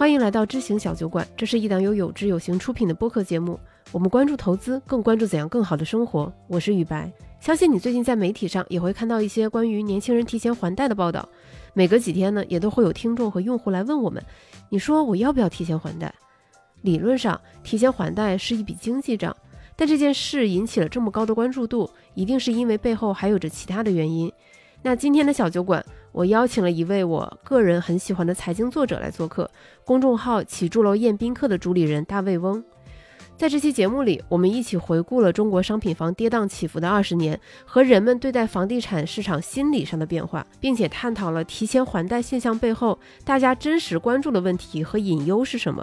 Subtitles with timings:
[0.00, 3.60] 欢迎来到知行小酒馆，这是一档由有知有行出品的播客节目。
[3.92, 6.32] 我们关注投资，更关注怎样更好的生活。
[6.46, 11.28] 我是雨白，相信你最近在媒体上也会看到一些关于年轻人提前还贷的报道。
[11.74, 14.24] 每隔几天呢，也都会有听众和用户来问我们：
[14.70, 16.14] 你说我要不要提前还贷？
[16.80, 19.36] 理论上，提前还贷是一笔经济账，
[19.76, 24.32] 但这件事引起了这么高的关注度，一定是因为背后还有着其他的原因。
[24.80, 29.50] 那今天的小酒馆，我邀请了一位我个人很喜欢的财经作者来做客，
[29.84, 32.62] 公众号“起住楼宴宾客”的主理人大卫翁。
[33.36, 45.82] 在这期节目里，我们一起回顾了中国商品房跌宕起伏的二十年和人们对待房地产市场心理上的变化，并且探讨了提前还贷现象背后大家真实关注的问题和隐忧是什么。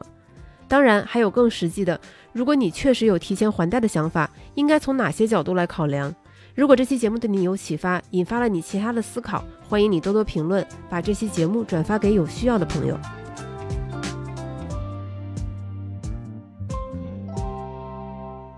[0.67, 1.99] 当然，还有更实际的，
[2.31, 6.13] 如果你确实有提前还贷的想法，应该从哪些角度来考量？
[6.57, 12.97] 如果这期节目对你有启发，引发了你其他的思考，欢迎你多多评论，把这期节目转发给有需要的朋友。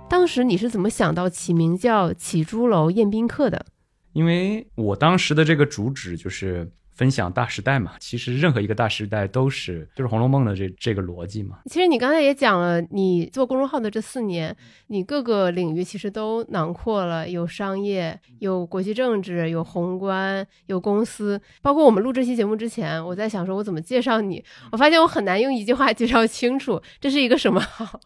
[0.07, 3.65] 当时你是怎么想到起名叫“起朱楼宴宾客”的？
[4.13, 6.71] 因为我当时的这个主旨就是。
[6.99, 11.59] 分享大时代嘛，其实任何一个大时代都是就是《红楼梦》的这这个逻辑嘛。
[11.67, 14.53] 其实你刚才也讲了，你做公众号的这四年，
[14.87, 21.41] 你各个领域其实都囊括了，有商业，有国际政治，有宏观，有公司。
[21.61, 28.01] 包括我们录这期节目之前，我在想说我怎么介绍你，我发现我很难用一句话介绍清楚，这是一个什么号？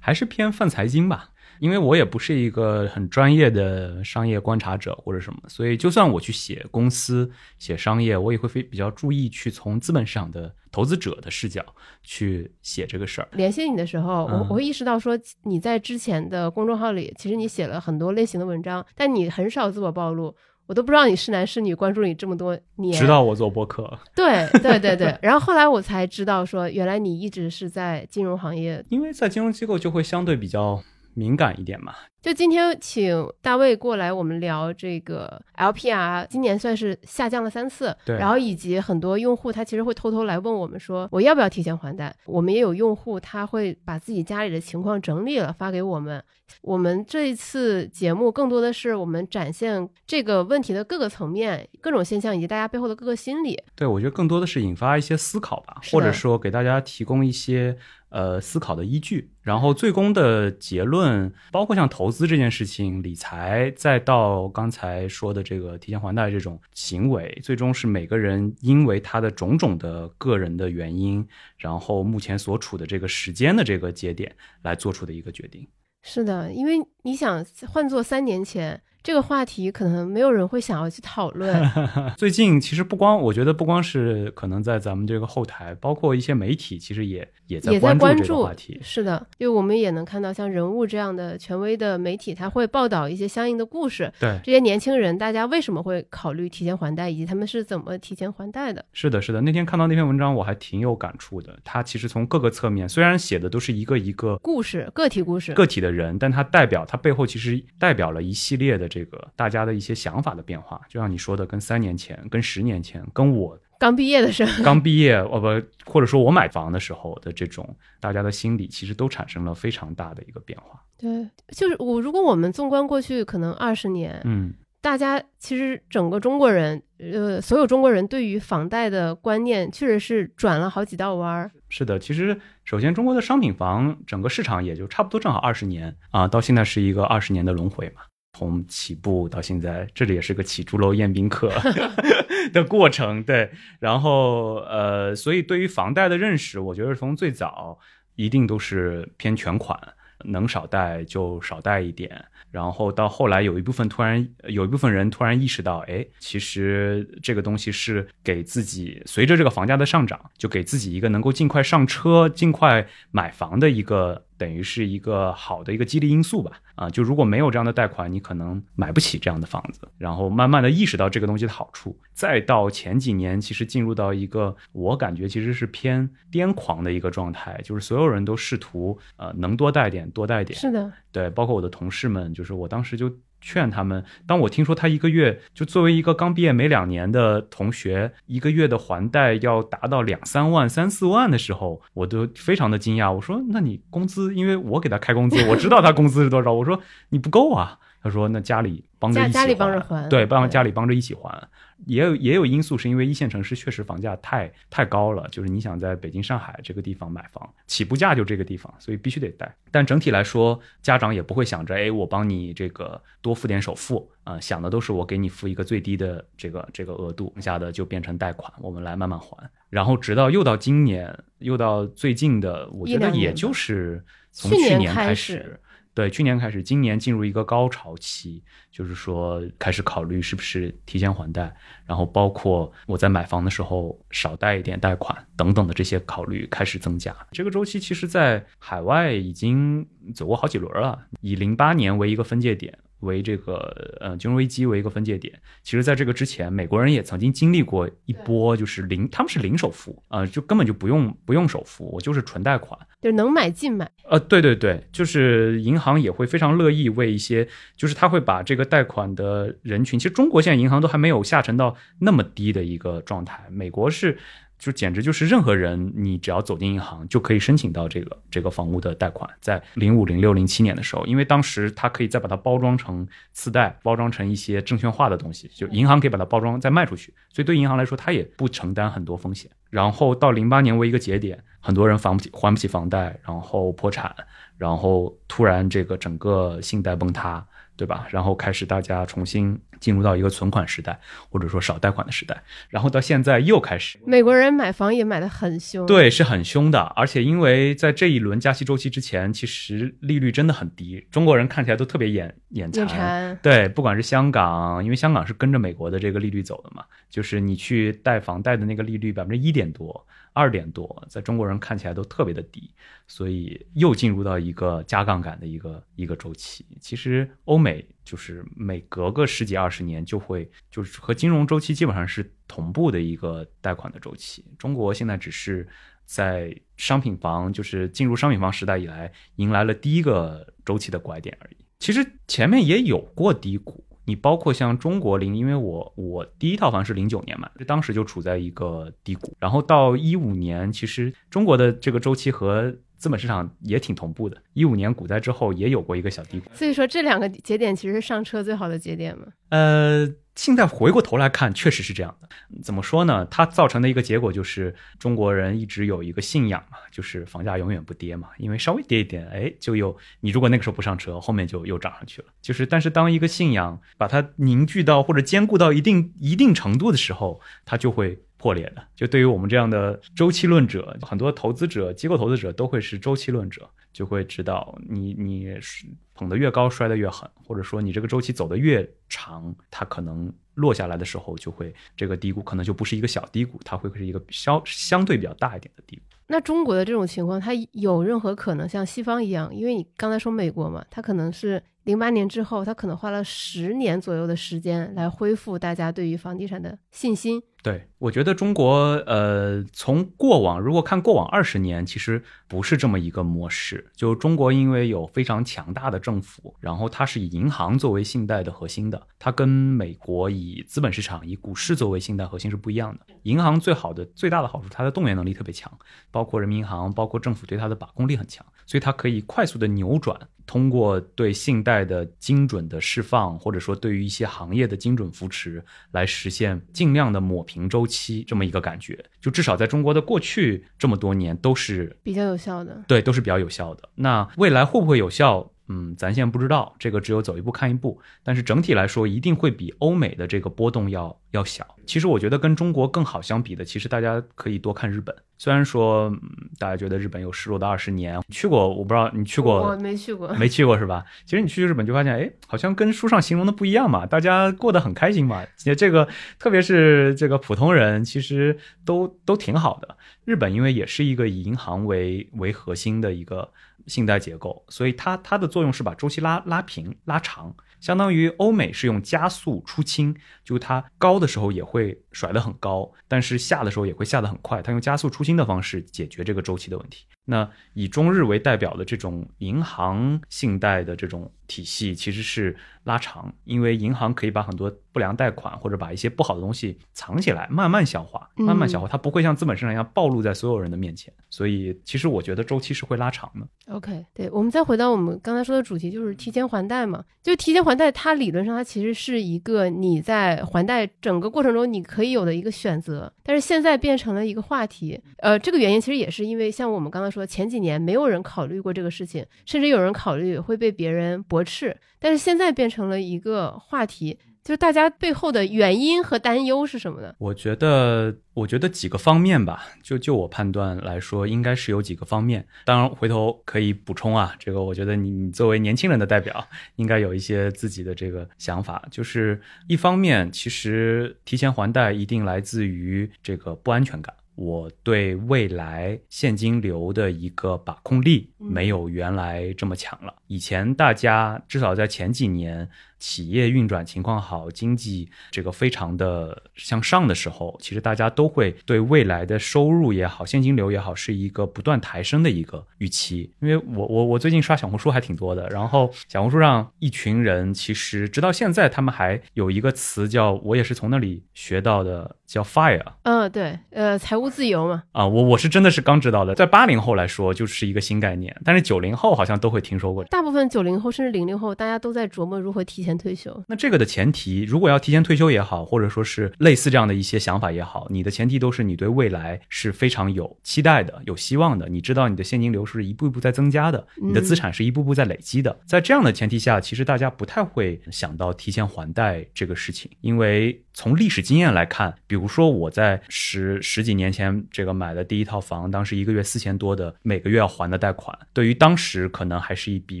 [0.00, 1.30] 还是偏泛财经吧。
[1.60, 11.64] 因为我也不是一个很专业的商业观察者或者什么，所以就算我去写公司、写商业，我也会非比较注意去从资本市场的投资者的视角
[12.02, 13.28] 去写这个事儿。
[13.32, 20.34] 联系你的时候，我我会意识到说你在之前的公众号里，其实你写了很多类型的文章，但你很少自我暴露，
[20.66, 25.16] 我都不知道你是男是女，关注你这么多年，知道我做播客，对对对对。
[25.22, 30.82] 然后后来我才知道说，原来你一直是在金融行业，因为在金融机构就会相对比较。
[31.14, 31.94] 敏感一点嘛？
[32.24, 37.94] 就今天请大卫过来，我们聊这个 LPR，今年算是下降了三次。
[38.02, 38.16] 对。
[38.16, 42.16] 然后以及很多用户他其实会偷偷来问我们说，我要不要提前还贷？
[42.24, 46.24] 我们也有用户他会把自己家里的情况整理了发给我们。
[46.62, 53.58] 我们这一次节目更多的是我们展现这个问题的各个层面、各种现象以及大家背后的各个心理。
[53.74, 57.76] 对，我觉得更多的是引发一些思考吧，或者说给大家提供一些。
[58.10, 71.26] 呃，思考的依据，然后最终的结论，包括像投资资这件事情、理财，再到刚才说的这个提前还贷这种行为，最终是每个人因为他的种种的个人的原因，
[71.58, 75.66] 然后目前所处的这个时间的这个节点来做出的一个决定。
[76.02, 78.80] 是的，因为你想换做三年前。
[79.04, 81.54] 这个话题可能没有人会想要去讨论。
[82.16, 88.80] 最近其实不光，我觉得不光是可能在咱们这个后台，包括一些媒体，其实也也在关注这个话题。
[88.82, 94.10] 是的，因为我们也能看到像人物这样的权威的媒体，他会报道一些相应的故事。
[94.18, 98.82] 对这些年轻人，大家为什么会考虑提前还贷，以及他们是怎么提前还贷的？
[98.94, 99.42] 是的，是的。
[99.42, 101.54] 那天看到那篇文章，我还挺有感触的。
[101.62, 109.74] 他其实从各个侧面，虽然写的都是一个一个故事、个体故事、个体的人，但他代表他背后其实代表了一系列的这个大家的。
[109.74, 120.80] 一些想法的变化，就像你说的，跟三年前、跟十年前、跟我刚毕业的时候、刚毕业哦不，或者说我买房的时候的这种，大家的心理其实都产生了非常大的一个变化。
[120.96, 131.50] 对，就是我，如果我们纵观过去可能二十年，嗯，大家其实整个中国人，呃，所有中国人对于房贷的观念确实是转了好几道弯儿。
[131.68, 138.02] 是的，其实首先中国的商品房整个市场也就差不多正好二十年啊，到现在是一个二十年的轮回嘛。
[138.34, 141.52] 从起步到现在，这里也是个起朱楼宴宾客
[142.52, 143.48] 的过程，对。
[143.78, 147.78] 然后，呃，所以对于房贷的认识，我觉得从最早
[148.16, 149.78] 一定都是偏全款，
[150.24, 152.24] 能少贷就少贷一点。
[152.50, 164.24] 然后到后来，有一部分突然有一部分人突然意识到，哎，其实这个东西是给自己随着这个房价的上涨，就给自己一个能够尽快上车、尽快买房的一个。
[164.36, 169.80] 等于是一个好的一个激励因素吧，啊，就如果没有这样的贷款，你可能买不起这样的房子。
[169.98, 180.58] 然后慢慢的意识到这个东西的好处，再到前几年，其实进入到一个我感觉其实是偏癫狂的一个状态，就是所有人都试图呃能多贷点多贷点。
[180.58, 183.12] 是的，对，包括我的同事们，就是我当时就。
[183.44, 193.12] 劝他们，当我听说他一个月就作为一个刚毕业没两年的同学，一个月的还贷要达到两三万、三四万的时候，我都非常的惊讶。
[193.12, 194.34] 我说：“那你工资？
[194.34, 196.80] 因为我给他开工资，我知道他工资是多少。”我说
[197.10, 201.48] ：“你不够啊。”他说那家里帮着一起家家里还帮着还对，帮家里帮着一起还。
[201.86, 209.54] 也有也有因素，是因为一线城市确实房价太太高了，就是你想在北京、上海这个地方买房，起步价就这个地方，所以必须得贷。
[209.70, 219.36] 但整体来说，家长也不会想着，哎，我帮你这个多付点首付啊、想的都是我给你付一个最低的这个这个额度，剩下的就变成贷款，我们来慢慢还。
[219.70, 225.58] 然后直到又到今年，又到最近的，我觉得也就是从去年开始。
[225.94, 228.42] 对，去年开始，今年进入一个高潮期，
[228.72, 231.54] 就是说开始考虑是不是提前还贷，
[231.86, 237.14] 然后包括我在买房的时候少贷一点贷款等等的这些考虑开始增加。
[237.30, 242.76] 这个周期其实在海外已经走过好几轮了，以零八年为一个分界点。
[243.04, 253.90] 为这个呃金融危机为一个分界点，其实在这个之前，美国人也曾经经历过一波，就是零，他们是零首付啊、呃就根本就不用不用首付，我就是纯贷款，就是能买尽买。
[254.08, 264.18] 呃，对对对，就是银行也会非常乐意为一些，就是他会把这个贷款的人群，其实中国现在银行都还没有下沉到那么低的一个状态，美国是。
[264.64, 269.28] 就简直就是任何人，你只要走进银行就可以申请到这个这个房屋的贷款。
[269.38, 279.50] 在零五、零六、零七年的时候，因为当时它可以再把它包装成次贷，包装成一些证券化的东西，就银行可以把它包装再卖出去，所以对银行来说，它也不承担很多风险。
[279.68, 284.16] 然后到零八年为一个节点，很多人还不起还不起房贷，然后破产，
[284.56, 288.06] 然后突然这个整个信贷崩塌，对吧？
[288.08, 293.98] 然后开始大家重新进入到一个存款时代，或者说少贷款的时代，然后到现在又开始。
[294.06, 302.86] 美国人买房也买的很凶，，对，是很凶的，而且因为在这一轮加息周期之前，其实利率真的很低，中国人看起来都特别眼眼馋。
[302.86, 303.38] 眼馋。
[303.42, 312.70] 对，不管是香港，因为香港是跟着美国的这个利率走的嘛，就是你去贷房贷的那个利率百分之一点多、二点多，在中国人看起来都特别的低，
[313.06, 316.66] 所以又进入到一个加杠杆的一个一个周期。
[316.80, 324.44] 其实欧美就是每隔个十几二十年就会，就是和金融周期基本上是同步的一个贷款的周期。
[324.58, 325.66] 中国现在只是
[326.04, 331.64] 在商品房，就是进入商品房时代以来，迎来了第一个周期的拐点而已。
[331.78, 346.50] 其实前面也有过低谷，你包括像中国零，因为我我第一套房是零九年买的，当时就处在一个低谷，然后到一五年，其实中国的这个周期和资本市场也挺同步的，一五年股灾之后也有过一个小低谷。
[346.54, 349.26] 所以说这两个节点其实是上车最好的节点嘛。
[349.50, 352.28] 呃，现在回过头来看，确实是这样的。
[352.62, 353.24] 怎么说呢？
[353.30, 362.28] 它造成的一个结果就是中国人一直有一个信仰嘛，就是房价永远不跌嘛，因为稍微跌一点，哎，就又你如果那个时候不上车，后面就又涨上去了。
[362.42, 368.18] 就是，但是当一个信仰把它凝聚到或者坚固到一定一定程度的时候，它就会。
[368.36, 386.02] 破裂的，就对于我们这样的周期论者，很多投资者、机构投资者都会是周期论者，就会知道你你是捧得越高，摔得越狠，或者说你这个周期走得越长，它可能落下来的时候，就会这个低谷可能就不是一个小低谷，它会是一个相相对比较大一点的低谷。
[386.26, 389.54] 那中国的这种情况，它有任何可能像西方一样？
[389.54, 397.42] 因为你刚才说美国嘛，它可能是零八年之后，他可能花了十年左右的时间来恢复大家对于房地产的信心。
[397.62, 398.74] 对，我觉得中国
[399.06, 403.90] 呃，从过往如果看过往二十年，其实不是这么一个模式。
[403.94, 413.06] 就中国因为有非常强大的政府，然后它是以银行作为信贷的核心的，它跟美国以资本市场、以股市作为信贷核心是不一样的。
[413.22, 415.72] 银行最好的最大的好处，它的动员能力特别强，
[416.10, 429.02] 包括人民银行，包括政府对它的把控力很强，所以它可以快速的扭转，通过对信贷的精准的释放，或者说对于一些行业的精准扶持，来实现尽量的抹平周期这么一个感觉。
[429.20, 432.84] 就至少在中国的过去这么多年都是比较有效的。
[432.86, 433.88] 对，都是比较有效的。
[433.94, 435.50] 那未来会不会有效？
[435.68, 438.00] 嗯，咱现在不知道，这个只有走一步看一步。
[438.22, 441.66] 但是整体来说，一定会比欧美的这个波动要要小。
[441.86, 445.14] 其实我觉得跟中国更好相比的，其实大家可以多看日本。
[445.36, 446.20] 虽然说、嗯、
[446.58, 451.04] 大家觉得日本有失落的二十年，去过我不知道你去过，我没去过，没去过是吧？
[451.24, 455.44] 其实你去日本就发现，哎，好像跟书上形容的不一样嘛，大家过得很开心嘛。
[455.76, 459.96] 这个特别是这个普通人，其实都都挺好的。
[460.24, 463.50] 日本因为也是一个以银行为为核心的一个
[463.86, 470.14] 信贷结构，所以它它的作用是把周期拉拉平拉长，相当于欧美是用加速出清，
[470.44, 477.06] 就它高的时候也会甩得很高，但是下的时候也会下得很快，它用加速出清的方式解决这个周期的问题。
[477.24, 491.12] 那以中日为代表的这种银行信贷的这种体系，其实是拉长，因为银行可以把很多不良贷款或者把一些不好的东西藏起来，慢慢消化，慢慢消化，它不会像资本市场一样暴露在所有人的面前。
[491.30, 493.74] 所以，其实我觉得周期是会拉长的。
[493.74, 497.02] OK，对，我们再回到我们刚才说的主题，就是提前还贷嘛。
[497.22, 505.00] 就提前还贷，它理论上它其实是一个你在还贷整个过程中你可以有的一个选择，但是现在变成了一个话题。
[505.18, 514.18] 呃，这个原因其实也是因为像我们刚刚说，前几年没有人考虑过这个事情，甚至有人考虑会被别人驳斥，但是现在变成了一个话题。
[514.42, 517.14] 就是大家背后的原因和担忧是什么呢？
[517.16, 519.64] 我觉得，我觉得几个方面吧。
[519.82, 522.46] 就就我判断来说，应该是有几个方面。
[522.66, 524.36] 当然，回头可以补充啊。
[524.38, 528.86] 这个，我觉得你你作为年轻人的代表，应该有一些自己的这个想法。
[528.90, 534.14] 就是一方面，其实提前还贷一定来自于这个不安全感。
[534.34, 540.14] 我对未来现金流的一个把控力没有原来这么强了。
[540.26, 542.68] 以前大家至少在前几年。
[543.04, 553.30] 企业运转情况好，经济这个非常的向上的时候，其实大家都会对未来的收入也好，现金流也好，是一个不断抬升的一个预期。
[553.40, 562.82] 因为我我我最近刷小红书还挺多的，然后小红书上一群人，其实直到现在他们还有一个词叫，我也是从那里学到的，叫 fire。
[563.02, 564.84] 嗯，对，呃，财务自由嘛。
[564.92, 570.02] 啊，我我是真的是刚知道的，在八零后来说就是一个新概念，但是九零后好像都会听说过。
[570.04, 572.93] 大部分九零后甚至零零后，大家都在琢磨如何提前。
[572.96, 581.68] 退休，那这个的前提，如果要提前退休也好，或者说是类似这样的一些想法也好，你的前提都是你对未来是非常有期待的、有希望的。
[581.68, 585.56] 你知道你的现金流是一步一步在增加的，你的资产是一步步在累积的。
[585.66, 600.00] 在这样的前提下，其实大家不太会想到提前还贷这个事情，因为从历史经验来看，比如说我在十十几年前这个买的第一套房，当时一个月四千多的每个月要还的贷款，对于当时可能还是一笔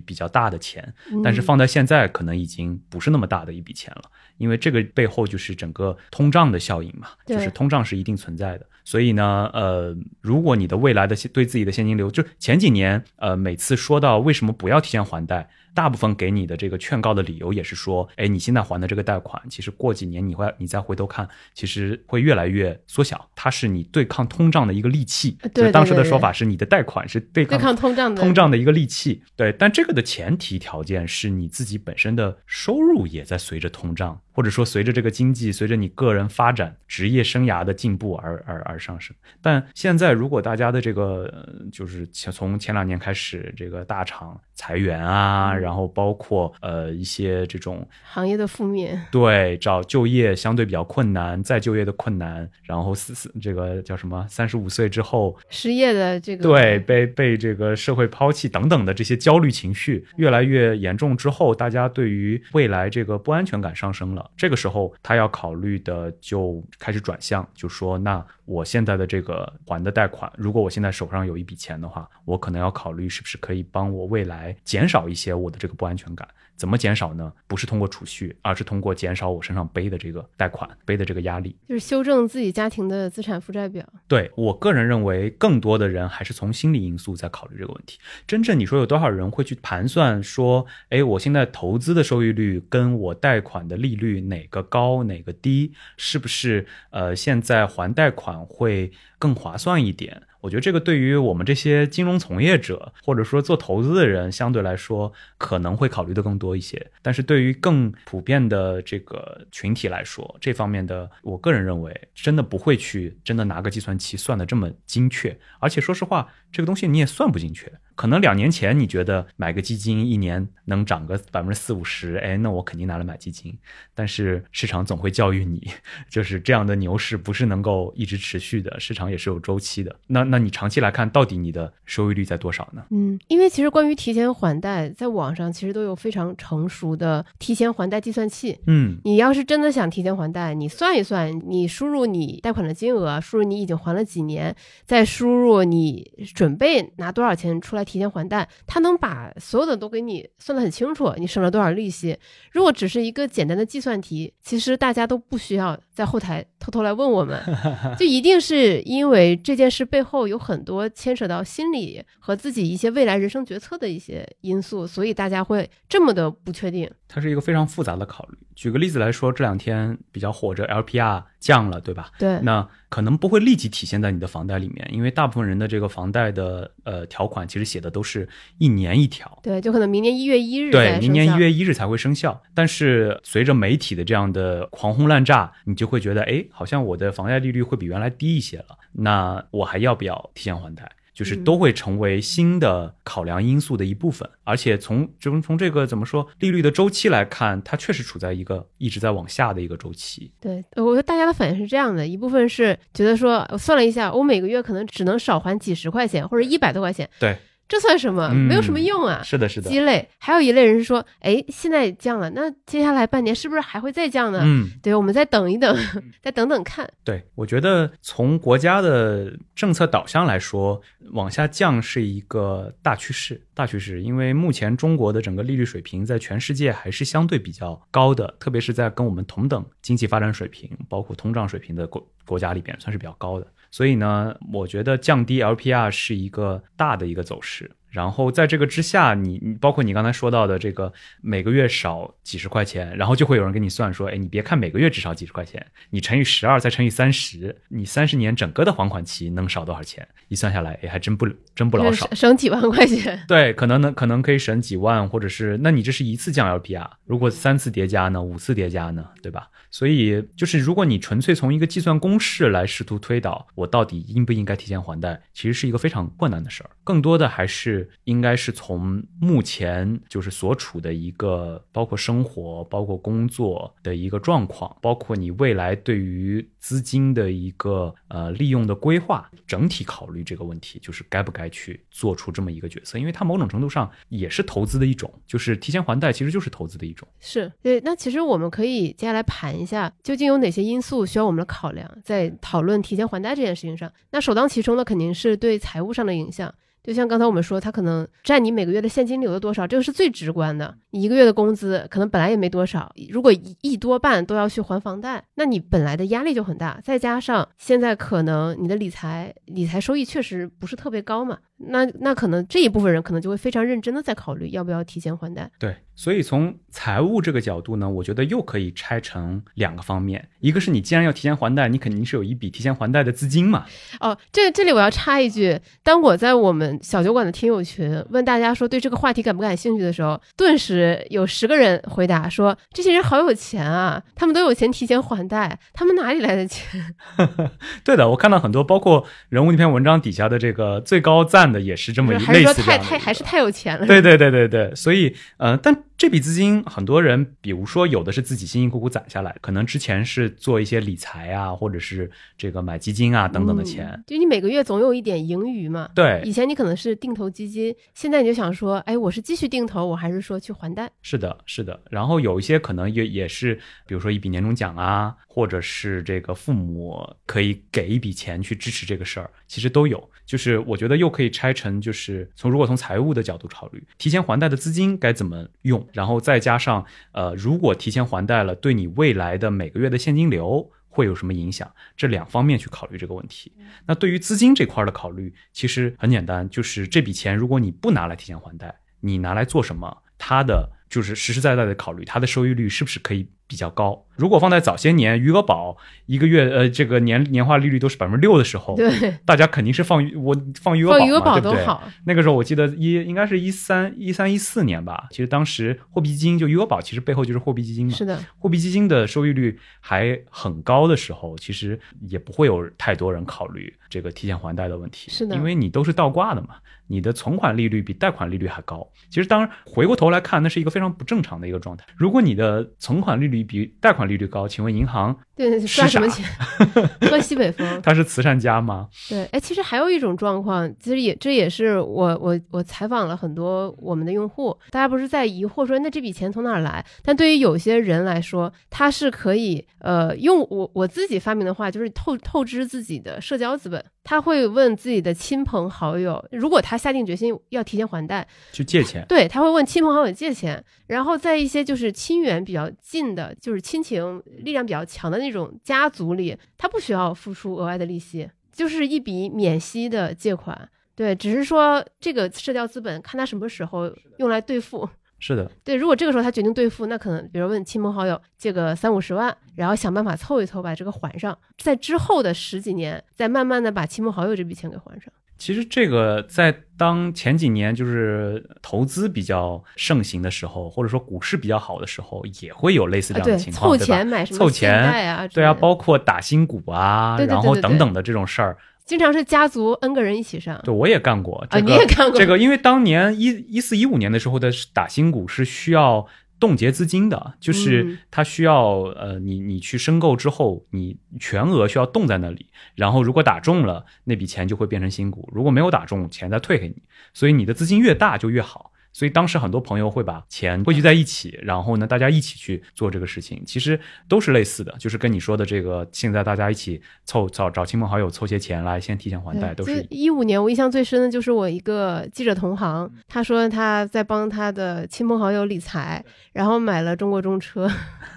[0.00, 2.73] 比较大的钱，但是放在现在可能已经。
[2.88, 4.02] 不是那么大的一笔钱了，
[4.38, 8.66] 因为这个背后就是整个通胀的效应嘛，就是通胀是一定存在的。
[8.84, 15.48] 所以呢，呃，如果你的未来的对自己的现金流，就前几年，呃，每次说到为什么不要提前还贷。
[15.74, 23.28] 大部分给你的这个劝告的理由也是说，哎，你现在还的这个贷款，其实过几年你会你再回头看，其实会越来越缩小。
[23.34, 25.36] 它是你对抗通胀的一个利器。
[25.52, 29.22] 对，当时的说法是你的贷款是对抗通胀的通胀的一个利器。
[29.36, 34.20] 对，但这个的前提条件是你自己本身的收入也在随着通胀。
[34.34, 39.14] 或者说，随着这个经济，随着你个人发展、职业生涯的进步而而而上升。
[39.40, 41.32] 但现在，如果大家的这个
[41.70, 64.23] 就是从前两年开始，这个大厂裁员啊，然后包括呃一些这种行业的负面，对，找就业相对比较困难，再就业的困难，然后四四这个叫什么三十五岁之后失业的这个对被被这个社会抛弃等等的这些焦虑情绪越来越严重之后，大家对于未来这个不安全感上升了。
[64.36, 76.26] 这个时候，他要考虑的就开始转向，就说：那我现在的这个还的贷款，如果我现在手上有一笔钱的话，我可能要考虑是不是可以帮我未来减少一些我的这个不安全感。
[76.56, 77.32] 怎么减少呢？
[77.46, 83.84] 不是通过储蓄，而是通过减少我身上背的这个贷款，背的这个压力，就是修正自己家庭的资产负债表。
[84.06, 87.98] 对我个人认为，更多的人还是从心理因素在考虑这个问题。
[88.26, 95.72] 真正你说有多少人会去盘算说，哎，我现在投资的收益率跟我贷款的利率哪个高哪个低？
[95.96, 100.22] 是不是呃，现在还贷款会更划算一点？
[100.40, 106.90] 我觉得这个对于我们这些金融从业者，或者说做投资的人，相对来说可能会考虑的更多一些。
[107.00, 115.34] 但是对于更普遍的这个群体来说，这方面的，我个人认为，真的不会去真的拿个计算器算的这么精确。
[115.60, 117.72] 而且说实话，这个东西你也算不精确。
[117.94, 123.56] 可能两年前你觉得买个基金一年能涨个百分之四五十，哎，那我肯定拿来买基金。
[123.94, 125.68] 但是市场总会教育你，
[126.10, 129.94] 就是这样的牛市不是能够一直持续的，市场也是有周期的。
[130.08, 132.84] 那那你长期来看，到底你的收益率在多少呢？
[132.90, 138.58] 嗯，因为其实关于提前还贷，在网上其实都有非常成熟的提前还贷计算器。
[138.66, 147.83] 嗯，你要是真的想提前还贷，你算一算，你输入你贷款的金额，输入你已经还了几年，再输入你准备拿多少钱出来。
[147.84, 152.16] 提前还贷，他能把所有的都给你算得很清楚，你省了多少利息。
[152.52, 157.40] 如果只是一个简单的计算题，其实大家都不需要在后台偷偷来问我们，
[157.98, 166.90] 就一定是因为这件事背后有很多牵扯到心理和自己一些未来人生决策的一些因素，所以大家会这么的不确定。
[167.06, 168.38] 它是一个非常复杂的考虑。
[168.54, 172.10] 举个例子来说，这两天比较火，这 LPR 降了，对吧？
[172.18, 179.40] 对，那可能不会立即体现在你的房贷里面，因为大部分人的这个房贷的呃条款其实写的都是一年一条。
[179.42, 182.40] 对，就可能明年一月一日对，明年一月一日才会生效。
[182.54, 188.78] 但是随着媒体的这样的狂轰滥炸，你就会觉得，哎，好像我的房贷利率会比原来低一些了。
[188.92, 190.90] 那我还要不要提前还贷？
[191.14, 200.32] 就是都会成为新的考量因素的一部分，而且从从从这个怎么说利率的周期来看，它确实处在一个一直在往下的一个周期。
[200.40, 207.08] 对，我觉得大家的反应是这样的：一部分是觉得说，我算了一下，我每个月可能只能少还几十块钱或者一百多块钱。
[207.20, 207.38] 对。
[207.66, 208.28] 这算什么？
[208.34, 209.22] 没有什么用啊！
[209.24, 209.70] 是的，是的。
[209.70, 210.08] 鸡肋。
[210.18, 214.40] 还有一类人是说，哎，现在降了，那接下来半年是不是还会再降呢？
[214.44, 215.76] 嗯，对，我们再等一等，
[216.22, 216.88] 再等等看。
[217.02, 220.80] 对，我觉得从国家的政策导向来说，
[221.12, 224.02] 往下降是一个大趋势，大趋势。
[224.02, 233.46] 因为目前中国的整个利率水平在全世界还是相对比较高的，特别是在跟我们同等经济发展水平，包括通胀水平的国国家里边，算是比较高的。
[233.74, 237.68] 所以呢，我觉得降低 LPR 是一个大的一个走势。
[237.94, 250.04] 然后在这个之下，你你包括你刚才说到的这个每个月少几十块钱，然后就会有人给你算说，哎，你别看每个月只少几十块钱，你乘以十二再乘以三十，你三十年整个的还款期能少多少钱？
[250.26, 251.24] 一算下来，哎，还真不
[251.54, 253.22] 真不老少，省几万块钱。
[253.28, 259.48] 对，可能能，可能可以省几万，或者是那你这是一次降 LPR，如果三次叠加呢，五次叠加呢，对吧？
[259.70, 267.83] 所以就是如果你纯粹从一个计算公式来试图推导我到底应不应该提前还贷，其实是一个非常困难的事儿，更多的还是。
[268.04, 287.06] 应该是从目前就是所处的一个包括生活、包括工作的一个状况，包括你未来对于资金的一个呃利用的规划，整体考虑这个问题，就是该不该去做出这么一个决策，因为它某种程度上也是投资的一种，就是提前还贷其实就是投资的一种。
[287.20, 296.54] 是对，那其实我们可以接下来盘一下，究竟有哪些因素需要我们的考量，在讨论提前还贷这件事情上，那首当其冲的肯定是对财务上的影响。
[296.84, 300.72] 就像刚才我们说，它可能占你每个月的现金流的多少，这个是最直观的。
[300.90, 306.78] 你一个月的工资可能本来也没多少，如果一多半都要去还房贷，那你本来的压力就很大。
[306.84, 315.50] 再加上现在可能你的理财理财收益确实不是特别高嘛，那那可能这一部分人可能就会非常认真的在考虑要不要提前还贷。
[315.58, 315.76] 对。
[315.96, 323.64] 所以从财务这个角度呢，我觉得又可以拆成两个方面，一个是你既然要提前还贷，你肯定是有一笔提前还贷的资金嘛。
[324.00, 336.96] 哦，这这里我要插一句，当我在我们小酒馆的听友群问大家说对这个话题感不感兴趣的时候，顿时有十个人回答说这些人好有钱啊，他们都有钱提前还贷，他们哪里来的钱？
[337.84, 343.86] 对的，我看到很多，包括人物那篇文章底下的这个最高赞的也是这么一类似太太还是太有钱了。
[343.86, 345.84] 对对对对对，所以呃，但。
[345.96, 354.02] 这笔资金，很多人，比如说有的是自己辛辛苦苦攒下来，可能之前是做一些理财啊，或者是这个买基金啊等等的钱。
[354.04, 355.88] 就你每个月总有一点盈余嘛。
[355.94, 356.20] 对。
[356.24, 360.90] 以前你可能是定投基金，现在你就想说，哎，我是继续定投，我还是说去还贷？
[361.00, 361.80] 是的，是的。
[361.88, 363.54] 然后有一些可能也也是，
[363.86, 370.10] 比如说一笔年终奖啊，或者是这个父母可以给一笔钱去支持这个事儿，其实都有。
[370.26, 381.70] 就是我觉得又可以拆成，就是从如果从财务的角度考虑，提前还贷的资金该怎么用，然后再加上呃，如果提前还贷了，对你未来的每个月的现金流会有什么影响？
[381.96, 383.52] 这两方面去考虑这个问题。
[383.86, 390.02] 那对于资金这块的考虑，其实很简单，就是这笔钱如果你不拿来提前还贷，你拿来做什么？
[390.16, 393.28] 它的就是实实在在的考虑它的收益率是不是可以。
[393.46, 394.02] 比较高。
[394.16, 401.66] 如果放在早些年，余额宝一个月呃，这个年年化利率都是百分之六的时候，对，大家肯定是放我放余额宝嘛，对不对？
[402.06, 405.06] 那个时候我记得一应该是一三一三一四年吧。
[405.10, 407.92] 其实当时货币基金就余额宝，其实背后就是货币基金嘛。
[407.92, 415.10] 是的，货币基金的收益率还很高的时候，其实也不会有太多人考虑这个提前还贷的问题。
[415.10, 418.88] 是的，因为你都是倒挂的嘛，你的存款利率比贷款利率还高。
[419.10, 421.84] 其实当然回过头来看，那是一个非常不正常的一个状态。
[421.96, 426.24] 如果你的存款利率比贷款利率高，请问银行对赚什么钱？
[427.10, 427.66] 喝西北风？
[427.82, 428.88] 他是慈善家吗？
[429.08, 436.84] 对，哎，其实还有一种状况，其实也这也是我我我采访了很多我们的用户，大家不是在疑惑说那这笔钱从哪儿来？
[437.02, 443.84] 但对于有些人来说，他是可以呃用我我自己发明的话，就是透透支自己的社交资本。
[444.04, 460.68] 他会问自己的亲朋好友，如果他下定决心要提前还贷，去借钱，对他会问亲朋好友借钱，然后在一些就是亲缘比较近的，就是亲情力量比较强的那种家族里，他不需要付出额外的利息，就是一笔免息的借款。
[460.94, 464.88] 对，只是说这个社交资本看他什么时候用来兑付。
[465.26, 475.10] 是的，对，如果这个时候他决定兑付，那可能比如问亲朋好友借个三五十万，然后想办法凑一凑把这个还上，在之后的十几年，再慢慢的把亲朋好友这笔钱给还上。
[475.38, 483.84] 其实这个在当前几年就是投资比较盛行的时候，或者说股市比较好的时候，也会有类似这样的，情况，凑？
[483.84, 490.60] 钱买什么凑钱啊，对啊，包括打新股啊，对对对然后等等的这种事儿，经常是家族 N 个人一起上。
[490.62, 491.38] 对我也干过。
[491.38, 496.06] 啊，这个你也干过这个，因为当年一一四一五年的时候的打新股是需要
[496.38, 506.82] 冻结资金的，就是嗯它需要呃你你去申购之后，你全额需要冻在那里，然后如果打中了，那笔钱就会变成新股；如果没有打中，钱再退给你。
[507.14, 508.72] 所以你的资金越大就越好。
[508.94, 513.78] 所以当时很多朋友会把钱汇聚在一起，然后呢，大家一起去做这个事情，其实
[514.08, 527.68] 都是类似的，就是跟你说的这个，现在大家一起凑找找亲朋好友凑些钱来先提前还贷，都是一五年，我印象最深的就是我一个记者同行，他说他在帮他的亲朋好友理财，然后买了中国中车。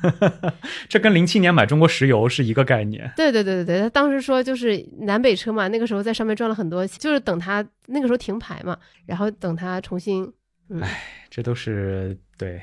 [0.87, 3.11] 这跟零七年买中国石油是一个概念。
[3.15, 10.31] 对对对对对，他当时说就是南北车嘛，那个时候在上面赚了很多，就是等他那个时候停牌嘛，然后等他重新，
[10.69, 10.81] 嗯，
[11.29, 12.61] 这都是对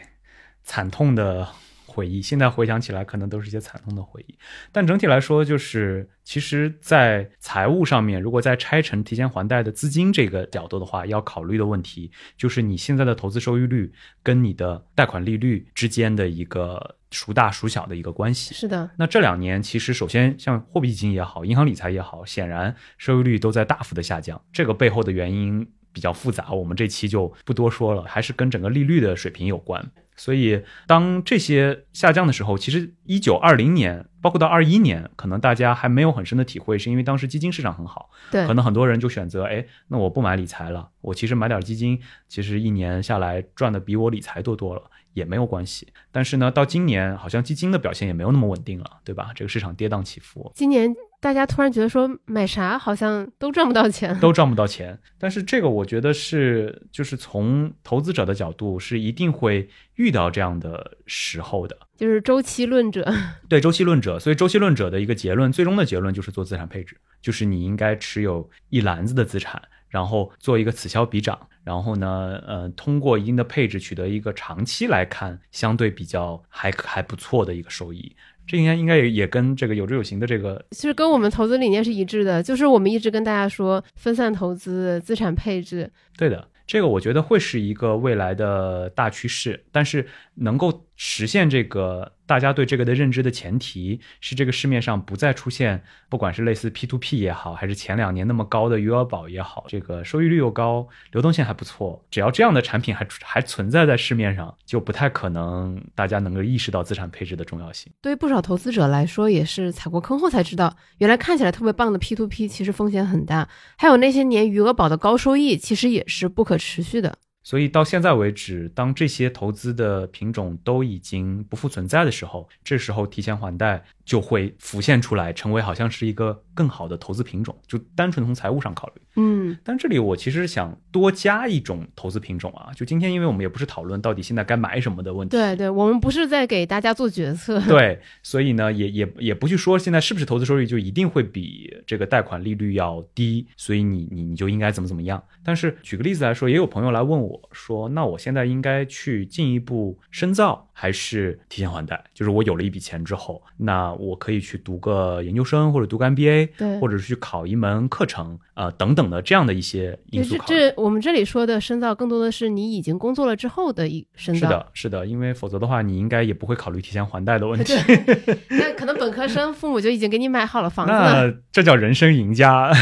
[0.62, 1.46] 惨痛的
[1.86, 2.20] 回忆。
[2.20, 4.36] 现在回想起来，可能都是一些惨痛的回忆。
[4.72, 18.54] 但整体来说，就是其实，在财务上面，如果在拆成提前还贷的资金这个角度的话，要考虑的问题就是你现在的投资收益率跟你的贷款利率之间的一个孰大孰小的一个关系。
[18.54, 24.42] 是的，那这两年，其实首先像货币基金也好，银行理财也好，显然收益率都在大幅的下降。
[24.52, 29.90] 这个背后的原因比较复杂，我们这期就不多说了，还是跟整个利率的水平有关。
[30.16, 44.82] 所以，当这些下降的时候，其实一九二零年，包括到二一年，可能大家还没有很深的体会，是因为当时基金市场很好，对可，能很多人就选择，哎，那我不买理财了，我其实买点基金，其实一年下来赚的比我理财多多了，
[45.14, 45.88] 也没有关系。
[46.12, 49.32] 但是呢，到今年好像基金的表现也没有那么稳定了，对吧？
[49.34, 54.98] 这个市场跌宕起伏，今年大家突然觉得说买啥好像都赚不到钱，都赚不到钱。
[55.18, 61.74] 但是这个我觉得是，就是从投资者的角度，是一定会遇到这样的时候的。
[61.96, 63.10] 就是周期论者，
[63.48, 78.14] 对周期论者，所以周期论者的一个结论，最终的结论就是做资产配置，就是你应该持有一篮子的资产，然后做一个此消彼长，然后呢，呃，通过一定的配置取得一个长期来看相对比较还还不错的一个收益。
[78.46, 107.92] 这应该应该也也跟这个有知有行的这个其实跟我们投资理念是一致的，就是我们一直跟大家说分散投资、资产配置，对的，这个我觉得会是一个未来的大趋势，但是能够实现这个大家对这个的认知的前提是这个市面上不再出现，不管是类似 P to P 也好，还是前两年那么高的余额宝也好，这个收益率又高，流动性还不错，只要这样的产品还还存在在市面上，就不太可能大家能够意识到资产配置的重要性。
[108.00, 117.18] 对于不少投资者来说，也是踩过坑后才知道，原来看起来特别棒的 P to P 其实风险很大，还有那些年余额宝的高收益，其实也是不可持续的。
[117.44, 127.54] 所以到现在为止，当这些投资的品种都已经不复存在的时候，这时候提前还贷就会浮现出来，成为好像是一个更好的投资品种。
[127.66, 132.72] 就单纯从财务上考虑，嗯，但这里我其实想多加一种投资品种啊。
[132.74, 145.22] 就今天，因为我们也不是讨论到底现在该买什么的问题，对对，我们不是在给大家做决策，对，所以呢，也也也不去说现在是不是投资收益就一定会比这个贷款利率要低，所以你你你就应该怎么怎么样。
[145.44, 152.02] 但是举个例子来说，也有朋友来问我说，那我现在应该去进一步深造，还是提前还贷？
[152.12, 160.54] 就是我有了一笔钱之后，那我可以去读个研究生或者读个 MBA，对或者是去考一门课程，呃等等的这样的一些因素考虑。
[160.54, 164.40] 这我们这里说的深造，更多的是你已经工作了之后的一深造。
[164.40, 167.72] 是的，是的，因为否则的话，你应该也不会考虑提前还贷的问题。
[168.50, 171.28] 那可能本科生父母就已经给你买好了房子了。
[171.28, 172.72] 那这叫人生赢家，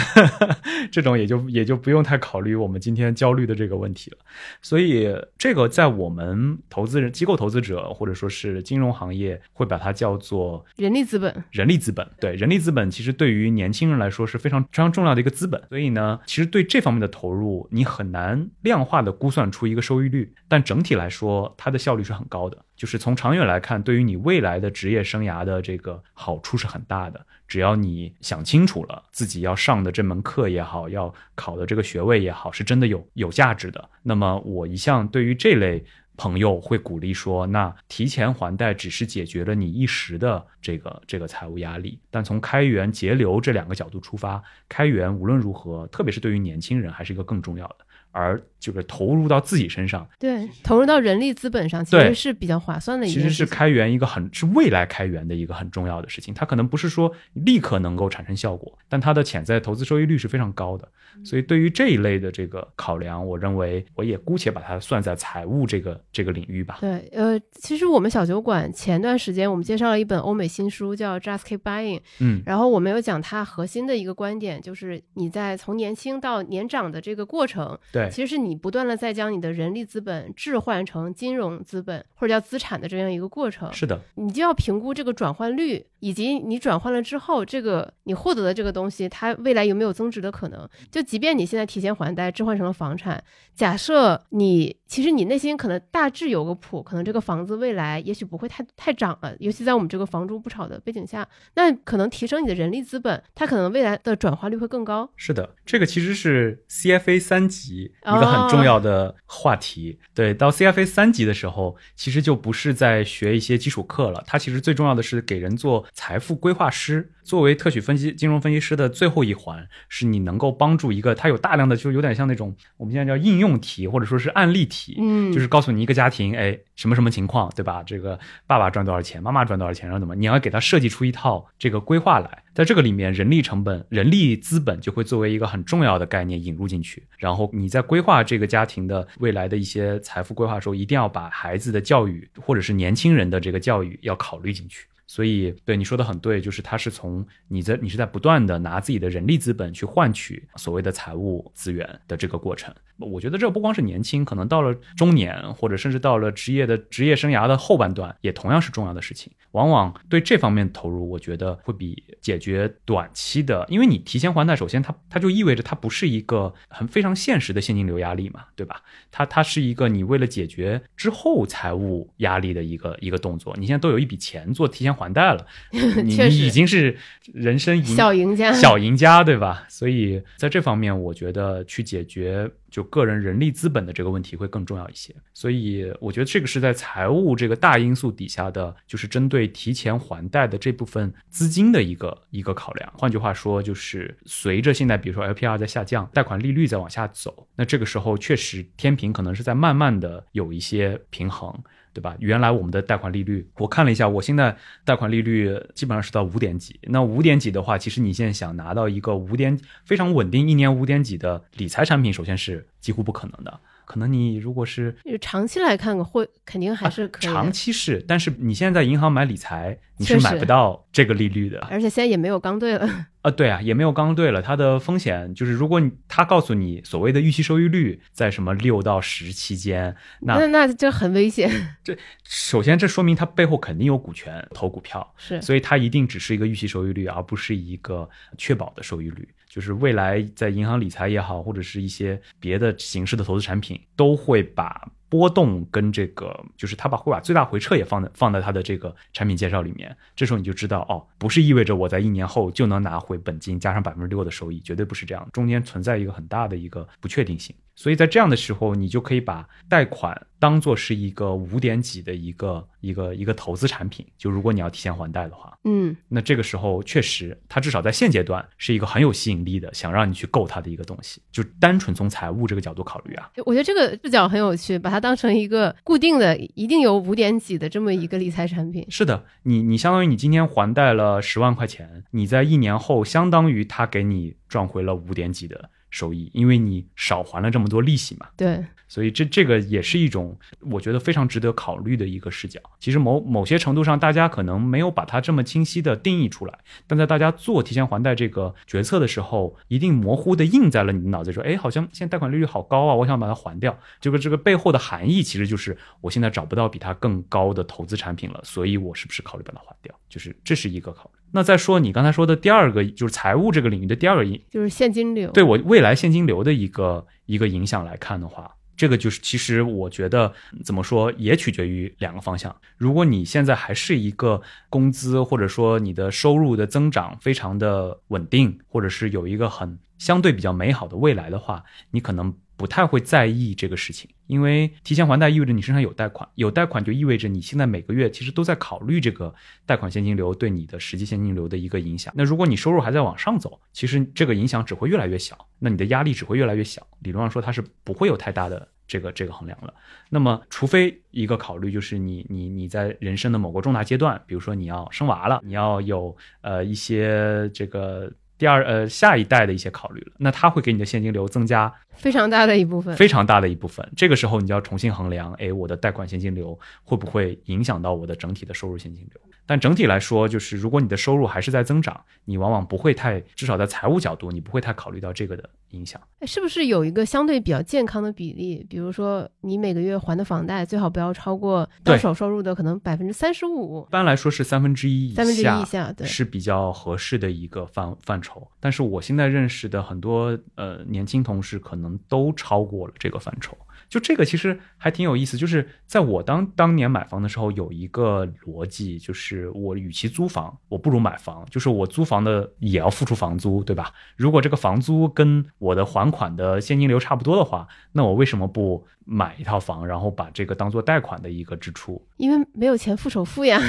[0.90, 4.16] 这种也就也就不用太考虑我们今天焦虑的这个问题了。
[4.62, 12.06] 所以这个在我们投资人、机构投资者或者说是金融行业，会把它叫做人力资本，人力资本。
[12.20, 15.62] 对，人力资本其实对于年轻人来说是非常非常重要的一个资本。
[15.68, 22.58] 所以呢，其实对这方面的投入，你很难量化的估算出一个收益率，但整体来说，它的效率是很高的。
[22.74, 27.24] 就是从长远来看，对于你未来的职业生涯的这个好处是很大的。
[27.46, 33.88] 只要你想清楚了，自己要上的这门课也好，要考的这个学位也好，是真的有有价值的。
[34.02, 35.84] 那么我一向对于这类
[36.16, 47.81] 朋友会鼓励说，那提前还贷只是解决了你一时的这个这个财务压力，但从开源节流这两个角度出发，开源无论如何，特别是对于年轻人，还是一个更重要的。
[48.12, 53.46] 而就是投入到自己身上，对，投入到人力资本上，其实是比较划算的一其实是。
[53.52, 56.32] 开源一个很是未来开源的一个很重要的事情。
[56.32, 60.88] 它可能不是说立刻能够产生效果，但它的潜在投资收益率是非常高的。
[61.22, 66.78] 所以对于这一类的这个考量，我认为我也姑且把它算在财务这个这个领域吧。
[66.80, 83.72] 对，呃，其实我们小酒馆前段时间我们介绍了一本欧美新书，叫《Just Keep Buying》，嗯然后我们有讲它核心的一个观点，就是你在从年轻到年长的这个过程，对，其实是你不断的在将你的人力资本置换成金融资本或者叫资产的这样一个过程。
[83.72, 90.68] 是的，你就要评估这个转换率，以及你转换了之后，这个你获得的这个东西，它未来有没有增值的可能？
[90.90, 93.22] 就即便你现在提前还贷置换成了房产，
[93.54, 105.08] 假设你其实你内心可能大致有个谱，可能这个房子未来也许不会太太涨了，尤其在我们这个房住不炒的背景下，那可能提升你的人力资本，它可能未来的转化率会更高。
[105.14, 110.00] 是的，这个其实是 CFA 三级一个很重要的话题。
[110.12, 117.10] 对，到 CFA 三级的时候，其实就不是在学一些基础课了，它其实最重要的是给人做财富规划师。
[117.24, 127.80] 作为特许分析金融分析师的最后一环，是你能够帮助一个，它有大量的就有点像那种我们现在叫应用题或者说是案例题，嗯就是告诉你一个家庭，哎，什么什么情况，对吧？
[127.84, 132.42] 这个爸爸赚多少钱，妈妈赚多少钱，然后怎么，你要给他设计出一套这个规划来。
[132.52, 137.06] 在这个里面，人力成本、人力资本就会作为一个很重要的概念引入进去。
[137.18, 144.86] 然后你在规划这个家庭的未来的一些财富规划的时候，一定要把孩子的教育或者是年轻人的这个教育要考虑进去。
[145.14, 152.74] 所以，对你说的很对，就是它是从你在你是在不断的拿自己的人力资本去换取所谓的财务资源的这个过程。
[152.96, 159.30] 我觉得这不光是年轻，可能到了中年，或者甚至到了职业的职业生涯的后半段，也同样是重要的事情。
[159.52, 168.82] 往往对这方面投入，我觉得会比解决短期的，因为你提前还贷，首先它它就意味着它不是一个很非常现实的现金流压力嘛，对吧？
[169.10, 173.54] 它它是一个你为了解决之后财务压力的一个一个动作。
[173.58, 176.96] 你现在都有一笔钱做提前还贷了， 你你已经是
[177.32, 179.64] 人生赢小赢家小赢家，对吧？
[179.68, 185.14] 所以在这方面，我觉得去解决就个人人力资本的这个问题会更重要一些。
[185.34, 192.92] 所以我觉得这个是在财务这个大因素底下的，就是针对提前还贷的这部分资金的一个一个考量。
[192.96, 201.54] 换句话说，就是随着现在比如说 LPR 在下降，贷款利率在往下走，那这个时候确实天平可能是在慢慢的有一些平衡。
[201.92, 202.16] 对吧？
[202.18, 206.78] 原来我们的贷款利率，我看了一下，我现在贷款利率基本上是到五点几。
[206.84, 213.60] 那五点几的话，其实你现在想拿到一个五点非常稳定，一年五点几的理财产品，首先是几乎不可能的。
[213.84, 221.58] 可能你如果是就长期来看，会肯定还是可以的、长期是，但是你现在在银行买理财，你是买不到这个利率的。
[221.70, 222.88] 而且现在也没有刚兑了。
[223.22, 231.48] 啊，对啊，也没有刚兑了，它的风险就是，如果你他告诉你所谓的预期收益率在什么六到十期间，那那那这很危险，
[231.84, 239.28] 这首先这说明它背后肯定有股权投股票，是所以它一定只是一个预期收益率，而不是一个确保的收益率。
[239.52, 249.94] 就是未来在银行理财也好，或者是一些别的形式的投资产品，都会把波动跟这个，就是他把会把最大回撤也放在放在他的这个产品介绍里面。
[250.16, 257.54] 这时候你就知道，哦，不是意味着我在一年后就能拿回本金加上百分之六的收益，绝对不是这样，中间存在一个很大的一个不确定性。
[257.74, 264.06] 所以在这样的时候，你就可以把贷款当做是一个五点几的一个一个一个投资产品。
[264.18, 271.22] 就如果你要提前还贷的话，嗯，那这个时候确实，它至少在现阶段是一个很有吸引力的，想让你去购它的一个东西。
[271.32, 278.86] 就单纯从财务这个角度考虑啊，我觉得这个视角很有趣，把它当成一个固定的、一定有五点几的这么一个理财产品。
[278.88, 288.26] 是的，你你相当于你今天还贷了十万块钱，你在一年后相当于他给你赚回了五点几的收益，因为你少还了这么多利息嘛。
[288.36, 292.60] 对，所以这这个也是一种我觉得非常值得考虑的一个视角。
[292.80, 303.78] 其实某某些程度上，大家可能没有把它这么清晰的定义出来，但在大家做提前还贷这个决策的时候，一定模糊的印在了你的脑子里，说，哎，好像现在贷款利率好高啊，我想把它还掉。
[304.00, 309.94] 这个这个背后的含义其实就是我现在找不到比它更高的投资产品了，所以我是不是考虑把它还掉？
[310.12, 311.20] 就是这是一个考虑。
[311.30, 315.30] 那再说你刚才说的第二个，就是财务这个领域的第二个因就是现金流。
[315.30, 320.30] 对我未来现金流的一个一个影响来看的话，这个就是其实我觉得
[320.62, 322.54] 怎么说也取决于两个方向。
[322.76, 332.34] 如果你现在还是一个工资或者说你的收入的增长非常的稳定，或者是有一个很相对比较美好的未来的话，你可能。
[332.62, 339.34] 不太会在意这个事情，因为提前还贷意味着你身上有贷款，有贷款就意味着你现在每个月其实都在考虑这个
[339.66, 342.14] 贷款现金流对你的实际现金流的一个影响。
[342.16, 346.86] 那如果你收入还在往上走，其实这个影响只会越来越小，那你的压力只会越来越小。
[347.00, 349.74] 理论上说，它是不会有太大的这个这个衡量了。
[350.08, 358.08] 那么，除非一个考虑就是你你你在人生的某个重大阶段，比如说你要生娃了，你要有呃一些这个。
[358.42, 363.88] 第二，呃，下一代的一些考虑了，那它会给你的现金流增加非常大的一部分，非常大的一部分。
[363.96, 369.20] 这个时候，你就要重新衡量，哎，我的贷款现金流会不会影响到我的整体的收入现金流？
[369.44, 376.00] 但整体来说，就是如果你的收入还是在增长，你往往不会太，至少在财务角度，你不会太考虑到这个的影响。
[376.24, 378.64] 是不是有一个相对比较健康的比例？
[378.70, 383.84] 比如说，你每个月还的房贷最好不要超过到手收入的可能百分之三十五。
[383.88, 388.46] 一般来说是三分之一以下，三分之一以下，对，是比较合适的一个范范畴。
[388.60, 393.56] 但是我现在认识的很多呃年轻同事，可能都超过了这个范畴。
[393.92, 401.46] 就这个其实还挺有意思，就是在我当当年买房的时候，有一个逻辑，就是我与其租房，我不如买房。
[401.50, 403.92] 就是我租房的也要付出房租，对吧？
[404.16, 412.00] 如果这个房租跟我的还款的现金流差不多的话，那我为什么不买一套房，然后把这个当做贷款的一个支出？
[412.16, 413.60] 因为没有钱付首付呀。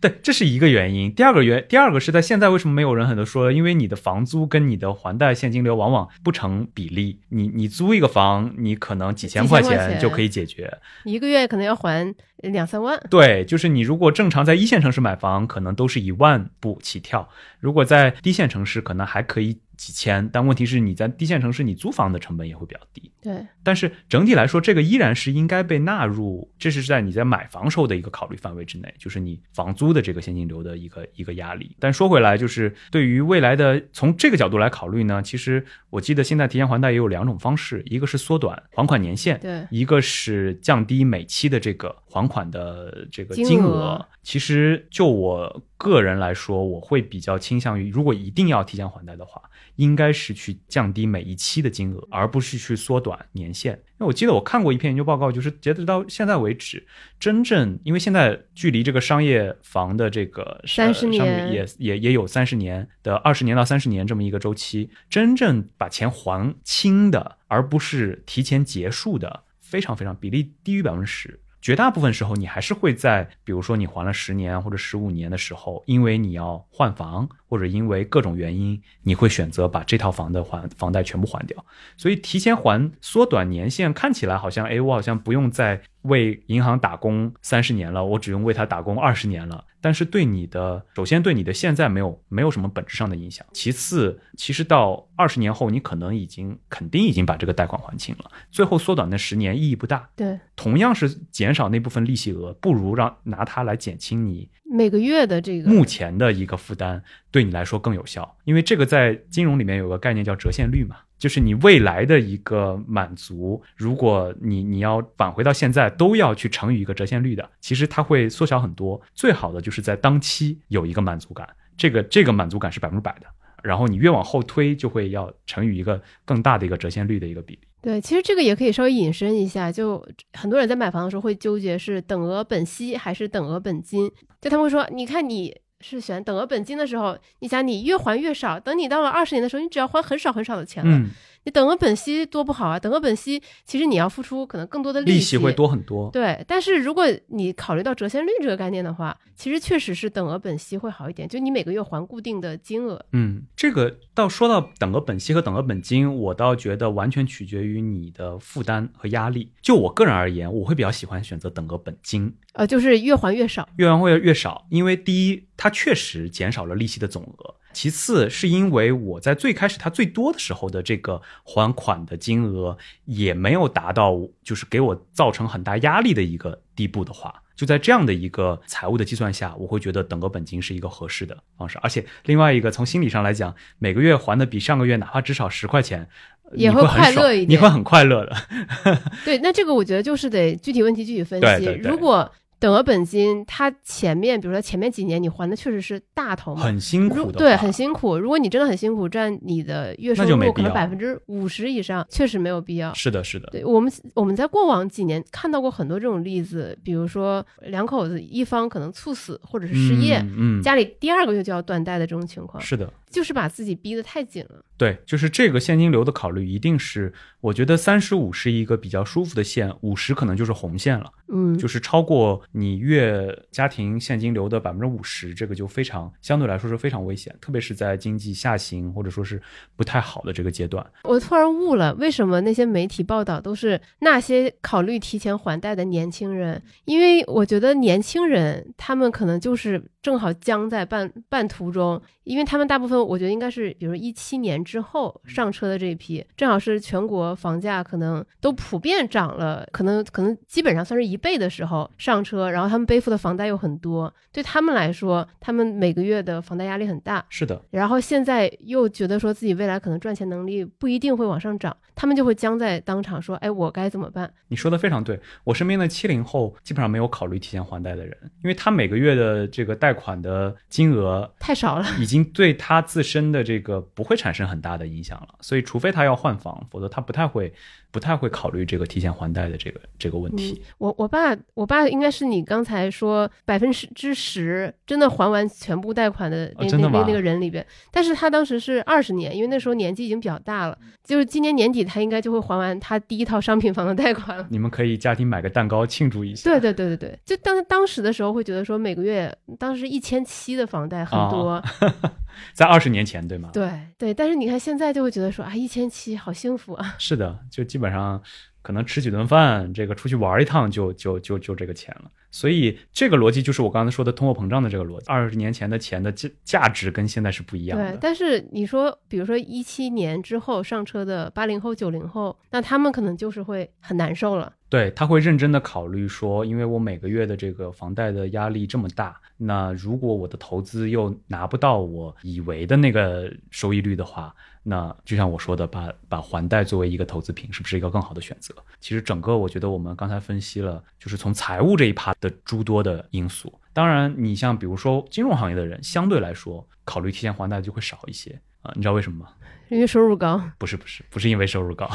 [0.00, 1.12] 对，这是一个原因。
[1.14, 3.52] 第二个原，第二个是在现在为什么没有人很多说？
[3.52, 7.20] 因为你的房租跟你的还贷现金流往往不成比例。
[7.28, 12.98] 你你租一个房，你可能几千块钱就可以解决，一个月可能要还两三万。
[13.10, 19.58] 对，就是你如果正常在一线城市买房，可能都是一万步起跳；如果在低线城市，可能还可以。
[19.80, 23.10] 几千，但问题是你在低线城市，你租房的成本也会比较低。
[23.22, 31.74] 对，但是整体来说，这个依然是应该被纳入，这是在你在买房时候的一个考虑范围之内，就是你房租的这个现金流的一个一个压力。
[31.80, 44.04] 但说回来，就是对于未来的从这个角度来考虑呢，其实我记得现在提前还贷也有两种方式，一个是缩短还款年限，对，一个是降低每期的这个还款的这个金额。
[44.22, 49.40] 其实就我个人来说，我会比较倾向于，如果一定要提前还贷的话。
[49.76, 53.72] 应该是去降低每一期的金额，而不是去缩短年限。
[53.72, 56.86] 因为我记得我看过一篇研究报告，就是截止到现在为止，
[57.18, 71.40] 真正因为现在距离这个商业房的这个三十年也也也有三十年的二十年到三十年这么一个周期，真正把钱还清的，而不是提前结束的，非常非常比例低于百分之十。
[71.60, 81.66] 绝大部分时候，你还是会在，比如说你还了十年或者十五年的时候，因为你要换房，或者因为各种原因，你会选择把这套房的还房贷全部还掉。
[81.96, 89.64] 所以提前还，缩短年限，看起来好像，哎，我好像不用再为银行打工三十年了，我只用为他打工二十年了。
[89.82, 93.44] 但是对你的，首先对你的现在没有没有什么本质上的影响。
[93.52, 98.30] 其次，其实到二十年后，你可能已经肯定已经把这个贷款还清了。
[98.50, 100.08] 最后缩短那十年意义不大。
[100.14, 107.02] 对，同样是减少那部分利息额，不如让拿它来减轻你每个月的这个目前的一个负担，
[107.32, 108.36] 对你来说更有效。
[108.44, 110.96] 因为这个在金融里面有个概念叫折现率嘛。
[111.18, 118.98] 就是你未来的一个满足，如果你你要返回到现在，都要去乘以一个折现率的，其实它会缩小很多。
[119.14, 123.26] 最好的就是在当期有一个满足感，这个这个满足感是百分之百的。
[123.62, 127.60] 然后你越往后推，就会要乘以一个更大的一个折现率的一个比例。
[127.82, 135.54] 对，其实这个也可以稍微引申一下，就很多人在买房的时候会纠结是等额本息还是等额本金，就他们会说，你看你。
[135.82, 141.06] 是选等额本金的时候，你想你越还越少，等你到了二十年的时候，你只要还很少很少的钱了。
[141.44, 142.78] 你等额本息多不好啊！
[142.78, 146.10] 等额本息其实你要付出可能更多的利息利息会多很多。
[146.10, 153.02] 对，但是如果你考虑到折现率这个概念的话，其实确实是等额本息会好一点，就你每个月还固定的金额。
[153.12, 159.50] 嗯，这个到说到等额本息和等额本金，我倒觉得完全取决于你的负担和压力。
[159.62, 162.36] 就我个人而言，我会比较喜欢选择等额本金。
[162.52, 167.54] 呃，就是越还越少，越还会越少，因为第一，它确实减少了利息的总额。
[167.72, 181.78] 其次，是因为我在最开始它最多的时候的这个还款的金额也没有达到，就是给我造成很大压力的一个地步的话，就在这样的一个财务的计算下，我会觉得等额本金是一个合适的方式。
[181.80, 186.08] 而且另外一个从心理上来讲，每个月还的比上个月哪怕至少十块钱，
[186.54, 188.36] 也会快乐一点，你会很快乐的。
[189.24, 191.66] 对，那这个我觉得就是得具体问题具体分析。
[191.84, 198.18] 如果等额本金，它前面，比如说前面几年你还的确实是大头，很辛苦，对，很辛苦。
[198.18, 202.92] 如果你真的很辛苦，占你的月收入可能百分之五十以上，确实没有必要。
[202.92, 203.48] 是的，是的。
[203.50, 212.62] 对我们，我们在过往几年看到过很多这种例子，比如说两口子一方可能猝死或者是失业，嗯，家里第二个月就要断贷的这种情况。
[212.62, 212.92] 是的。
[213.10, 214.64] 就是把自己逼得太紧了。
[214.78, 221.12] 对，就是这个现金流的考虑，一定是我觉得三十五是一个比较舒服的线，五十可能就是红线了。
[221.28, 229.40] 嗯，就是超过你月家庭现金流的百分之五十，这个就非常相对来说是非常危险，特别是在经济下行或者说是
[229.76, 230.84] 不太好的这个阶段。
[231.04, 236.62] 我突然悟了，为什么那些媒体报道都是那些考虑提前还贷的年轻人？
[236.86, 242.00] 因为我觉得年轻人他们可能就是正好僵在半半途中，
[242.30, 257.26] 因为他们大部分我觉得应该是，比如一七年之后上车的这一批，正好是全国房价可能都普遍涨了，可能可能基本上算是一倍的时候上车，然后他们背负的房贷又很多，对他们来说，他们每个月的房贷压力很大。
[257.28, 265.18] 是的，然后现在又觉得说自己未来可能赚钱能力不一定会往上涨，他们就会僵在当场说：“哎，我该怎么办你说的非常对。
[265.42, 275.34] 我身边的七零后基本上没有考虑提前还贷的人，因为他每个月的这个贷款的金额？”太少了，已经对他自身的这个不会产生很大的影响了。
[275.40, 277.52] 所以，除非他要换房，否则他不太会
[277.90, 280.62] 不太会考虑这个提前还贷的这个这个问题。
[280.78, 294.46] 我我爸我爸应该是你刚才说百分之十真的还完全部贷款的那、哦真的那那个人里边，但是他当时是二十年，因为那时候年纪已经比较大了，就是今年年底他应该就会还完他第一套商品房的贷款了。
[294.50, 296.48] 你们可以家庭买个蛋糕庆祝一下。
[296.48, 301.62] 对对对对对，就当当时的时候会觉得说每个月当时一千七的房贷很多，
[302.54, 303.50] 在二十年前，对吗？
[303.52, 308.22] 对对，但是你看现在就会觉得说啊一千七好幸福啊，是的，就基本上
[308.62, 312.10] 可能吃几顿饭，这个出去玩一趟就就就就这个钱了。
[312.32, 315.06] 所以这个逻辑就是我刚才说的通货膨胀的这个逻辑。
[315.08, 317.98] 二十年前的钱的价价值跟现在是不一样的对，的。
[318.00, 324.52] 但是你说，比如说一七年之后上车的八零后、九零后，那他们可能就是会很难受了。
[324.68, 334.32] 对，他会认真的考虑说，因为我每个月的这个房贷的压力这么大，那如果我的投资又拿不到我以为的那个收益率的话，
[334.62, 338.54] 那就像我说的，把把还贷作为一个投资品，是不是一个更好的选择？
[338.78, 343.58] 其实整个我觉得我们刚才分析了，就是从财务这一趴的诸多的因素。
[343.72, 349.30] 当然，你像比如说金融行业的人，相对来说考虑提前还贷就会少一些啊、你知道为什么吗？
[349.70, 351.88] 因为收入高，不是不是不是因为收入高，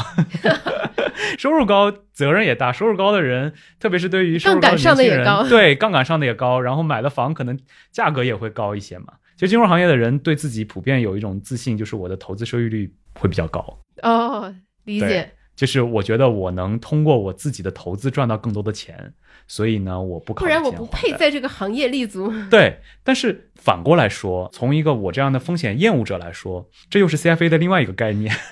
[1.37, 7.59] 收入高责任也大，收入高的人，特别是对于收入高杠杆上的也高对杠杆上的也高，然后买的房可能
[7.91, 9.13] 价格也会高一些嘛。
[9.37, 14.53] 就金融行业的人对自己普遍有一种自信，就是我的投资收益率会比较高，哦，
[14.85, 15.31] 理解。
[15.55, 19.13] 就是我觉得我能通过我自己的投资赚到更多的钱，
[19.47, 22.29] 所以呢，我不考虑不然我不配在这个行业立足。
[22.51, 28.35] 对，但是反过来说，从一个我这样的风险厌恶者来说，这又是 CFA 的另外一个概念。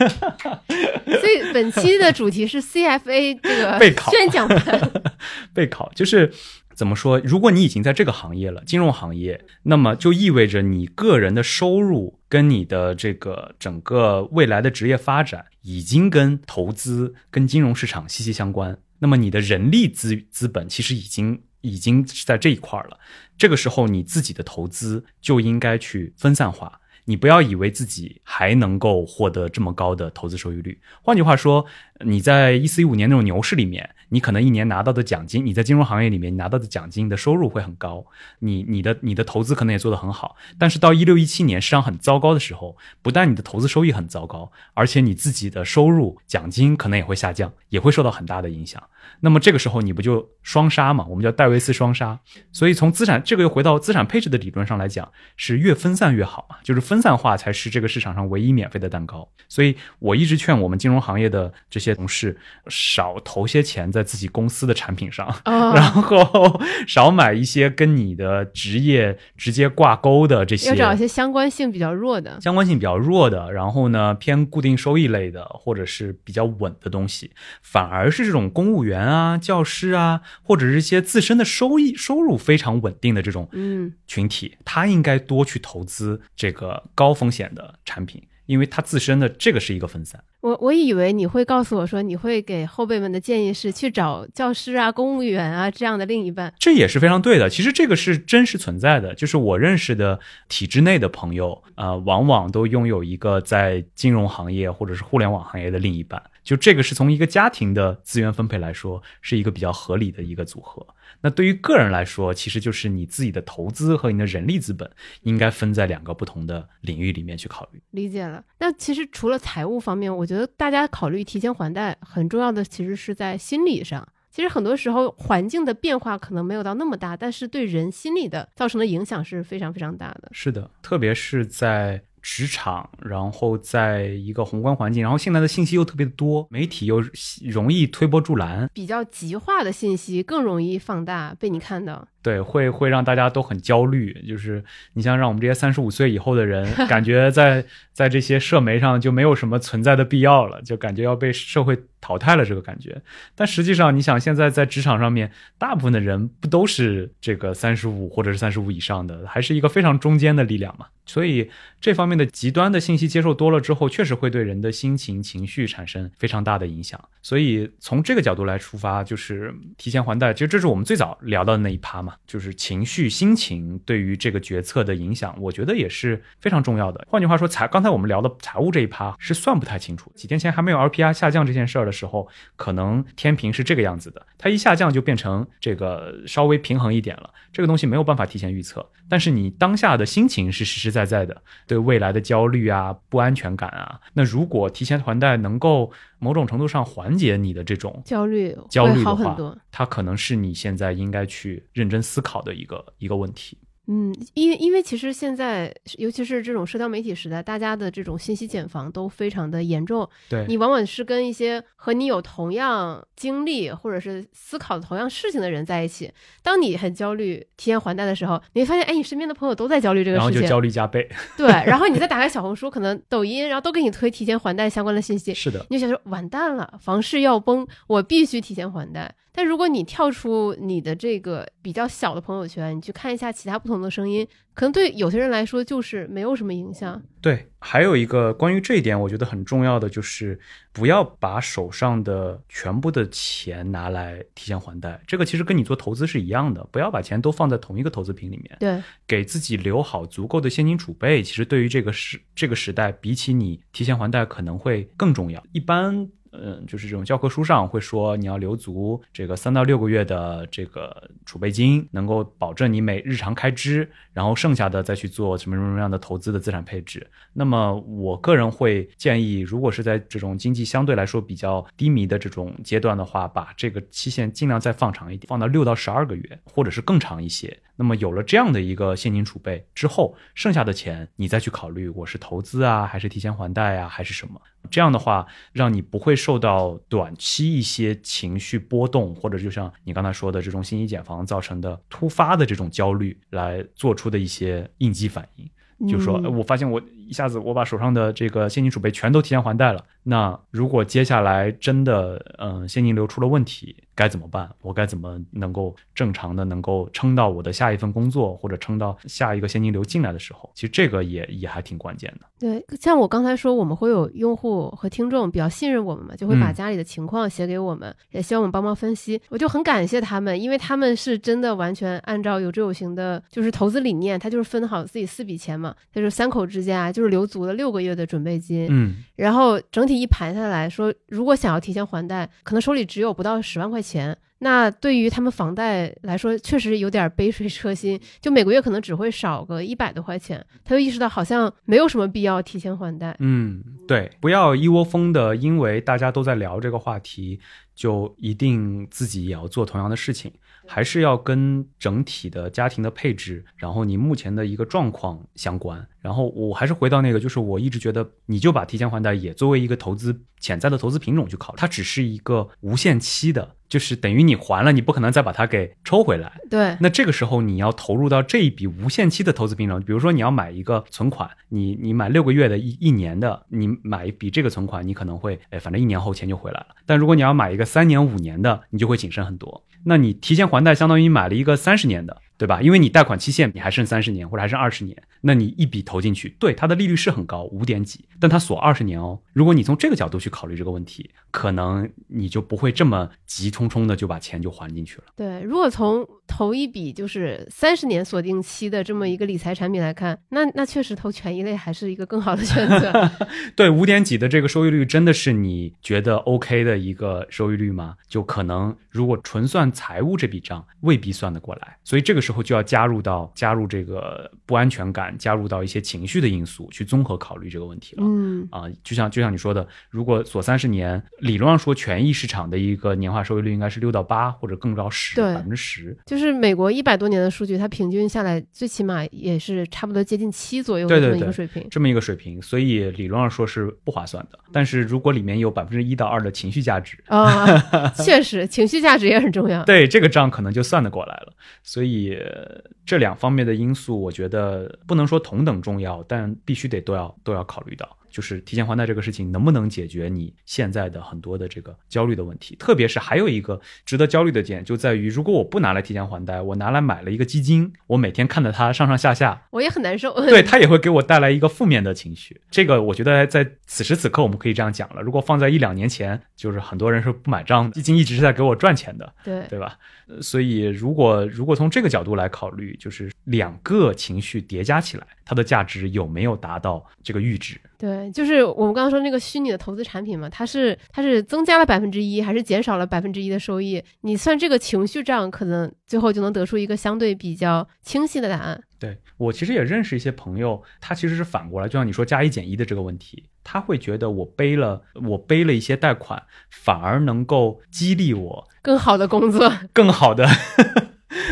[1.06, 4.92] 所以本期的主题是 CFA 这个 备考宣讲盘。
[5.54, 6.32] 备考，就是
[6.76, 7.20] 怎么说？
[7.20, 18.78] 如果你已经在这个行业了，金融行业，那么就意味着你个人的收入跟你的这个整个未来的职业发展，已经跟投资、跟金融市场息息相关。
[19.00, 22.98] 那么你的人力资资本其实已经已经是在这一块了。
[23.38, 26.80] 这个时候，你自己的投资就应该去分散化。
[27.06, 30.80] 你不要以为自己还能够获得这么高的投资收益率。
[31.02, 31.66] 换句话说，
[32.06, 38.06] 你在一四一五年那种牛市里面，你可能一年拿到的奖金，你在金融行业里面你拿到的奖金的收入会很高，
[38.40, 40.36] 你你的你的投资可能也做得很好。
[40.58, 48.82] 但是到一六一七年市场很糟糕的时候，不但你的投资收益很糟糕，而且你自己的收入奖金可能也会下降，也会受到很大的影响。
[49.20, 51.06] 那么这个时候你不就双杀嘛？
[51.10, 52.20] 我们叫戴维斯双杀。
[52.52, 59.28] 所以从资产这个又回到资产配置的理论上来讲，是越分散越好嘛，就是分散化才是这个市场上唯一免费的蛋糕。
[59.48, 62.38] 所以我一直劝我们金融行业的这些同事
[62.68, 72.40] 少投些钱在自己公司的产品上，哦 然后少买一些跟你的职业直接挂钩的这些要找一些相关性比较弱的。
[72.42, 77.32] 相关性比较弱的，然后呢偏固定收益类的，或者是比较稳的东西，
[77.62, 90.24] 反而是这种公务员啊、教师啊，或者是一些自身的收益收入非常稳定的这种嗯，群体，他应该多去投资这个高风险的产品，因为它自身的这个是一个分散。
[90.42, 96.54] 我我以为你会告诉我说，你会给后辈们的建议是去找教师啊、公务员啊这样的另一半。
[96.60, 97.50] 这也是非常对的。
[97.50, 100.20] 其实这个是真实存在的，就是我认识的
[100.50, 106.22] 体制内的朋友，呃，往往都拥有一个在金融行业或者是互联网行业的另一半。
[106.44, 110.86] 就这个是从一个家庭的资源分配来说，是一个比较合理的一个组合。
[111.22, 114.90] 那对于个人来说，其实就是你自己的投资和你的人力资本
[115.22, 117.82] 应该分在两个不同的领域里面去考虑。
[117.92, 118.44] 理解了。
[118.60, 124.08] 那其实除了财务方面，我觉得大家考虑提前还贷很重要的，其实是在心理上。
[124.30, 130.30] 其实很多时候环境的变化可能没有到那么大，但是对人心理的造成的影响是非常非常大的。
[130.32, 137.04] 是的，特别是在职场，然后在一个宏观环境，然后现在的信息又特别多，媒体又
[137.52, 142.08] 容易推波助澜，比较极化的信息更容易放大被你看到。
[142.24, 144.14] 对，会会让大家都很焦虑。
[144.26, 144.64] 就是
[144.94, 153.02] 你像让我们这些三十五岁以后的人， 感觉在在这些社媒上就没有什么存在的必要了，就感觉要被社会淘汰了这个感觉。
[153.36, 160.88] 但实际上，你想现在在职场上面，大部分的人不都是这个三十五或者是三十五以上的，还是一个非常中间的力量嘛？
[161.06, 161.52] 所以
[161.82, 166.98] 这方面的极端的信息接受多了之后，确实会对人的心情、情绪产生非常大的影响。
[167.22, 172.13] 所以从这个角度来出发，就是提前还贷，其实这是我们最早聊到的那一趴嘛。
[172.26, 177.06] 就是情绪、心情对于这个决策的影响，我觉得也是非常重要的。
[177.10, 180.12] 换句话说，财刚才我们聊的财务这一趴是算不太清楚。
[180.16, 187.30] 几天前还没有 RPI 下降这件事儿的时候，可能天平是这个样子的，它一下降就变成这个稍微平衡一点了。
[187.52, 194.00] 这个东西没有办法提前预测，但是你当下的心情是实实在在的，对未来的焦虑啊、不安全感啊。
[194.14, 195.92] 那如果提前还贷能够
[196.24, 199.36] 某种程度上缓解你的这种焦虑，焦虑的话，
[199.70, 203.58] 它可能是你现在应该去认真思考的一个一个问题。
[203.88, 210.10] 嗯，因为因为其实现在，尤其是这种社交媒体时代，大家的这种信息茧房都非常的严重。
[210.30, 216.10] 对你往往是跟一些和你有同样经历或者是思考同样事情的人在一起。
[216.42, 221.06] 当你很焦虑提前还贷的时候，你会发现，哎，你身边的朋友都在焦虑这个事情，然后就焦虑加倍。
[221.36, 225.34] 对，然后你再 打开小红书，可能抖音，然后都给你推提前还贷相关的信息。
[225.34, 229.14] 是的，你就想说，完蛋了，房市要崩，我必须提前还贷。
[229.36, 237.02] 但如果你跳出你的这个比较小的朋友圈，你去看一下其他不同的声音，可能对有些人来说就是没有什么影响。
[237.20, 240.40] 对，还有一个关于这一点，我觉得很重要的就是
[240.72, 245.02] 不要把手上的全部的钱拿来提前还贷。
[245.08, 248.56] 这个其实跟你做投资是一样的，不要把钱都放在同一个投资品里面。
[248.60, 255.44] 对，给自己留好足够的现金储备，其实对于这个时这个时代，比起你提前还贷可能会更重要。
[255.54, 256.08] 一般。
[256.34, 267.06] 嗯，就是这种教科书上会说，你要留足这个三到六个月的这个储备金，能够保证你每日常开支，然后剩下的再去做什么什么样的投资的资产配置。
[267.34, 277.56] 那么，我个人会建议，如果是在这种经济相对来说比较低迷的这种阶段的话，把这个期限尽量再放长一点，放到六到十二个月，或者是更长一些。
[277.76, 284.40] 那么有了这样的一个现金储备之后，剩下的钱你再去考虑，我是投资啊，还是提前还贷啊，还是什么？
[284.70, 295.50] 这样的话，让你不会受到短期一些情绪波动，或者就像你刚才说的这种信息茧房造成的突发的这种焦虑来做出的一些应激反应。
[295.90, 296.82] 就说，我发现我
[297.14, 299.86] 一下子我把手上的这个现金储备全都提前还贷了。
[300.02, 304.50] 那如果接下来真的，嗯，现金流出了问题，该怎么办？
[304.64, 310.50] 我该怎么能够正常的能够撑到我的下一份工作，或者撑到下一个现金流进来的时候？
[310.56, 312.26] 其实这个也也还挺关键的。
[312.40, 319.22] 对，像我刚才说，我们会有用户和听众比较信任我们嘛，就会把家里的情况写给我们，也希望我们帮忙分析。
[319.30, 329.94] 我就很感谢他们，因为他们是真的完全按照有志有行的，就是投资理念，他就是分好自己四笔钱嘛，就是三口之家就是留足了六个月的准备金，嗯，然后整体。
[330.04, 334.18] 一盘下来说，如果想要提前还贷，可能手里只有不到十万块钱。
[334.40, 340.46] 那对于他们房贷来说，确实有点杯水车薪，就每个月可能只会少个一百多块钱。
[340.66, 343.16] 他就意识到好像没有什么必要提前还贷。
[343.20, 347.40] 嗯，对，不要一窝蜂的，因为大家都在聊这个话题，
[347.74, 350.30] 就一定自己也要做同样的事情。
[350.68, 355.86] 还是要跟整体的家庭的配置，然后你目前的一个状况相关。
[356.00, 366.42] 然后我还是回到那个，就是我一直觉得，你就把提前还贷也作为一个投资潜在的投资品种去考虑，它只是一个无限期的，就是等于你还了，你不可能再把它给抽回来。
[366.50, 366.76] 对。
[366.82, 376.68] 那这个时候你要投入到这一笔无限期的投资品种，比如说你要买一个存款，你你买六个月的一一年的，你买一笔这个存款，你可能会，哎，反正一年后钱就回来了。
[376.86, 379.64] 但如果你要买一个三年五年的，你就会谨慎很多。
[379.86, 382.22] 那你提前还贷，相当于买了一个三十年的。
[382.36, 382.62] 对吧？
[382.62, 389.18] 因为你贷款期限你还剩三十年或者还剩二十年，那你一笔投进去，对它的利率是很高，五点几，但它锁二十年哦。
[389.32, 395.04] 如果你从这个角度去考虑这个问题，可能你就不会这么急匆匆的就把钱就还进去了。
[395.16, 403.12] 对，如果从投一笔就是三十年锁定期的这么一个理财产品来看，那那确实投权益类还是一个更好的选择。
[403.56, 407.96] 对，五点几的这个收益率真的是你觉得 OK 的一个收益率吗？
[408.08, 418.04] 就可能如果纯算财务这笔账未必算得过来，所以这个时候就要加入到加入这个不安全感，加入到一些情绪的因素去综合考虑这个问题了。
[418.06, 425.96] 嗯啊，就像就像你说的，如果锁三十年，理论上说权益市场的一个年化收益率应该是六到八或者更高十对百分之十。
[426.14, 431.68] 就是美国一百多年的数据，它平均下来最起码也是差不多接近七左右的这么一对对对个水平。
[431.72, 434.38] 这么一个水平，所以理论上说是不划算的。
[434.52, 439.64] 但是如果里面有百分之一到二的情绪价值，啊，确实，情绪价值也很重要。
[439.64, 441.34] 对这个账可能就算得过来了。
[441.64, 447.98] 所以呃这两方面的因素，我觉得不能说同等重要，但必须得都要都要考虑到。
[448.14, 460.14] 就是提前还贷这个事情能不能解决你现在的很多的这个焦虑的问题，特别是还有一个值得焦虑的点，就在于如果我不拿来提前还贷，我拿来买了一个基金，我每天看着它上上下下，我也很难受。
[460.30, 462.40] 对它也会给我带来一个负面的情绪。
[462.52, 465.02] 这个我觉得在此时此刻我们可以这样讲了。
[465.02, 469.80] 如果放在一两年前，就是很多人是不买账的，基金一直是在给我赚钱的，对对吧？
[470.08, 477.58] 呃所以如果如果从这个角度来考虑，就是两个情绪叠加起来，它的价值有没有达到这个阈值？
[477.84, 483.84] 对，就是我们刚刚说那个虚拟的投资产品嘛，它是它是增加了百分之一，还是减少了百分之一的收益？
[484.04, 488.64] 你算这个情绪账，可能最后就能得出一个相对比较清晰的答案。
[488.80, 500.26] 对我其实也认识一些朋友，他其实是反过来，就像你说加一减一的这个问题，他会觉得我背了我背了一些贷款，反而能够激励我更好的工作，更好的。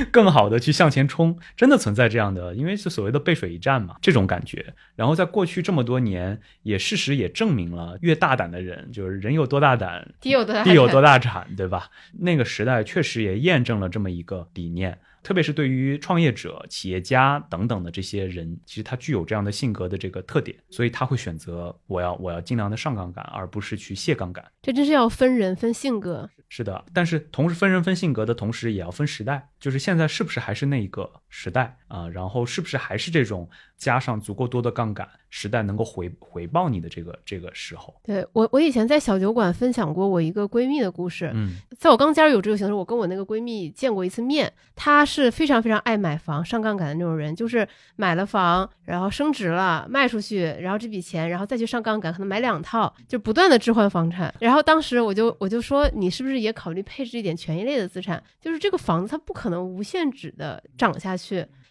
[0.11, 4.73] 更好的去向前冲，真的存在这样的，因为是所谓的背水一战嘛，这种感觉。
[4.95, 10.63] 然后在过去这么多年，也事实也证明了，越大胆的人，就是人有多大胆，地有多大？
[10.63, 11.89] 地有多大产，对吧？
[12.19, 14.97] 那个时代确实也验证了这么一个理念。
[15.23, 24.43] 特别是对于创业者、企业家等等的这些人，其实他具有这样的性格的这个特点，所以他会选择我要我要尽量的上杠杆，而不是去卸杠杆。
[24.61, 26.29] 这真是要分人分性格。
[26.49, 37.93] 是的，但是同时分人分性格的同时，也要分时代，就是现在是不是还是那一个时代啊、然后是不是还是这种加上足够多的杠杆，时代能够回回报你的这个这个时候。
[38.03, 41.31] 对我，我以前在小酒馆分享过我一个闺蜜的故事。
[41.33, 44.53] 嗯在我刚加入有志有行的时候，我跟我那个闺蜜见过一次面。
[44.75, 54.33] 她是非常非常爱买房、上杠杆的那种人，就是买了房，然后升值了，卖出去，然后这笔钱，然后再去上杠杆，可能买两套，就不断的置换房产。
[54.39, 58.21] 然后当时我就我就说，你是不是也考虑配置一点权益类的资产？
[58.39, 61.20] 就是这个房子它不可能无限制的涨下去。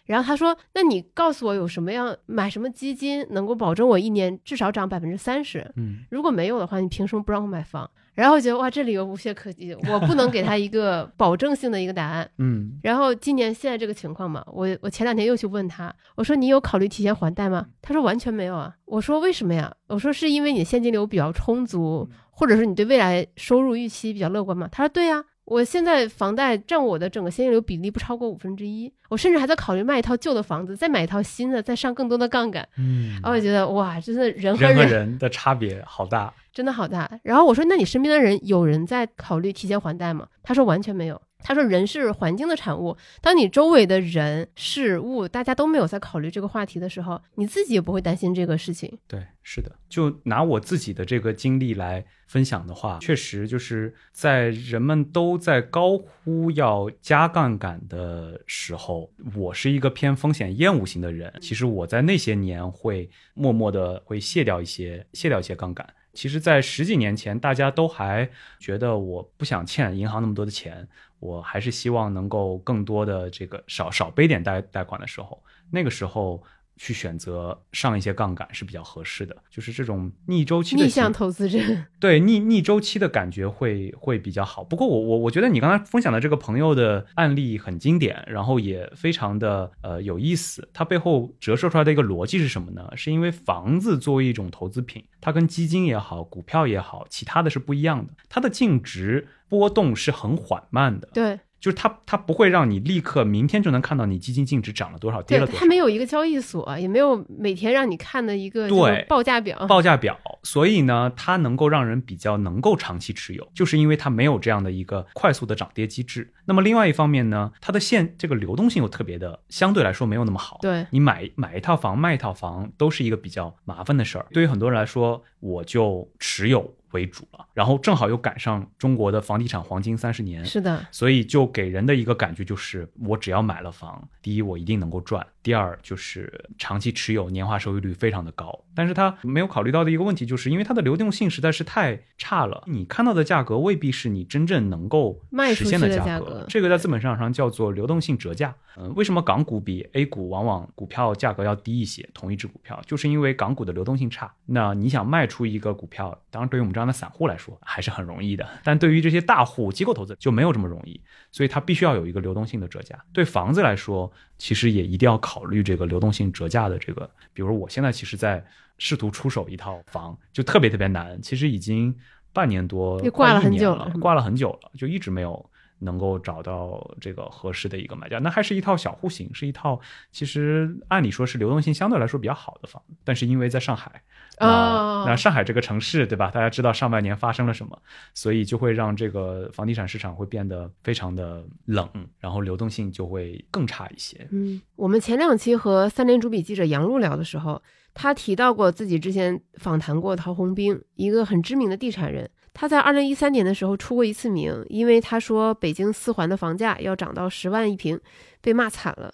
[0.05, 5.59] 然后他说：“那你告诉我有什么样买什么基金能够保证我一年至少涨百分之三十？
[5.77, 12.29] 嗯如果没有的话，你凭什么不让我买房？”然后我觉得哇，这里有无懈可击，我不能给他一个 保证性的一个答案。
[12.39, 17.67] 嗯然后今年现在这个情况嘛，我我前两天又去问他，我说你有考虑提前还贷吗？
[17.81, 18.75] 他说完全没有啊。
[18.85, 19.73] 我说为什么呀？
[19.87, 24.67] 我说是因为你现金流比较充足，或者是你对未来收入预期比较乐观吗？
[24.69, 32.65] 他说对呀、我现在房贷占我的整个现金流比例不超过五分之一，我甚至还在考虑卖一套旧的房子，再买一套新的，再上更多的杠杆。
[32.77, 36.33] 嗯然后我觉得哇，真的人和人和人人的差别好大。
[36.53, 37.19] 真的好大。
[37.23, 40.25] 然后我说，那你身边的人有人在考虑提前还贷吗？
[40.41, 41.21] 他说完全没有。
[41.43, 48.97] 他说人是环境的产物，当你周围的人事物大家都没有在考虑这个话题的时候，你自己也不会担心这个事情。
[49.07, 61.33] 对，是的，就拿我自己的这个经历来分享的话，确实就是在人们都在高呼要加杠杆的时候，我是一个偏风险厌恶型的人。
[61.41, 65.87] 其实我在那些年会默默的会卸掉一些卸掉一些杠杆。
[66.13, 68.29] 其实，在十几年前，大家都还
[68.59, 70.85] 觉得我不想欠银行那么多的钱，
[71.21, 76.41] 我还是希望能够更多的这个少少背点贷贷款的时候，那个时候
[76.77, 81.59] 去选择上一些杠杆是比较合适的，就是这种逆周期的逆向投资者，
[81.99, 84.63] 对逆逆周期的感觉会会比较好。
[84.63, 90.67] 不过我我我觉得你刚才分享的这个朋友的案例很经典，然后也非常的呃有意思。
[90.73, 92.91] 它背后折射出来的一个逻辑是什么呢？
[92.95, 101.07] 是因为房子作为一种投资品，它跟基金也好、股票也好，其他的是不一样的，它的净值波动是很缓慢的。
[101.13, 105.65] 对就是它它不会让你立刻明天就能看到你基金净值涨了多少，跌，了多少它。
[105.67, 109.65] 没有一个交易所，也没有每天让你看的一个对报价表。
[109.67, 116.33] 报价表，所以呢，它能够让人比较能够长期持有，就是因为它没有这样的一个快速的涨跌机制。
[116.45, 120.57] 那么另外一方面呢，它的现这个流动性又特别的相对来说没有那么好。
[120.63, 124.25] 对你买买一套房卖一套房都是一个比较麻烦的事儿。
[124.31, 145.19] 对于很多人来说，我就持有为主了，然后正好又赶上中国的房地产黄金三十年，是的，所以就给人的一个感觉就是，我只要买了房，第一我一定能够赚，第二就是长期持有，年化收益率非常的高，但是它没有考虑到的一个问题，就是因为它的流动性实在是太差了，你看到的价格未必是你真正能够
[145.55, 146.45] 实现的价格。
[146.47, 148.55] 这个在资本市场上叫做流动性折价。
[148.77, 152.07] 嗯，为什么港股比 A 股往往股票价格要低一些？
[152.13, 154.33] 同一只股票，就是因为港股的流动性差。
[154.45, 161.01] 那你想卖出一个股票，当然对于我们这样的散户来说还是很容易的，但对于这些大户机构投资就没有这么容易，
[161.31, 162.97] 所以它必须要有一个流动性的折价。
[163.13, 167.09] 对房子来说，其实也一定要考虑这个流动性折价的这个。
[167.33, 168.43] 比如我现在其实，在
[168.77, 171.21] 试图出手一套房，就特别特别难。
[171.21, 171.95] 其实已经
[172.33, 178.19] 半年多，挂了很久了，挂了很久了，就一直没有能够找到这个合适的一个买家。
[178.19, 179.79] 那还是一套小户型，是一套
[180.11, 184.01] 其实按理说是流动性相对来说比较好的房，但是因为在上海。
[184.47, 186.31] 啊，那上海这个城市，对吧？
[186.31, 187.77] 大家知道上半年发生了什么，
[188.13, 191.87] 所以就会让这个房地产市场会变得非常的冷，
[192.19, 194.27] 然后流动性就会更差一些。
[194.31, 197.61] 嗯，我们前两期和三联主笔记者杨璐聊的时候，
[197.93, 202.29] 他提到过自己之前访谈过陶宏斌，一个很知名的地产人。
[202.53, 207.97] 他在二零一三年的时候出过一次名，因为他说北京四环的房价要涨到十万一平，
[208.41, 209.13] 被骂惨了。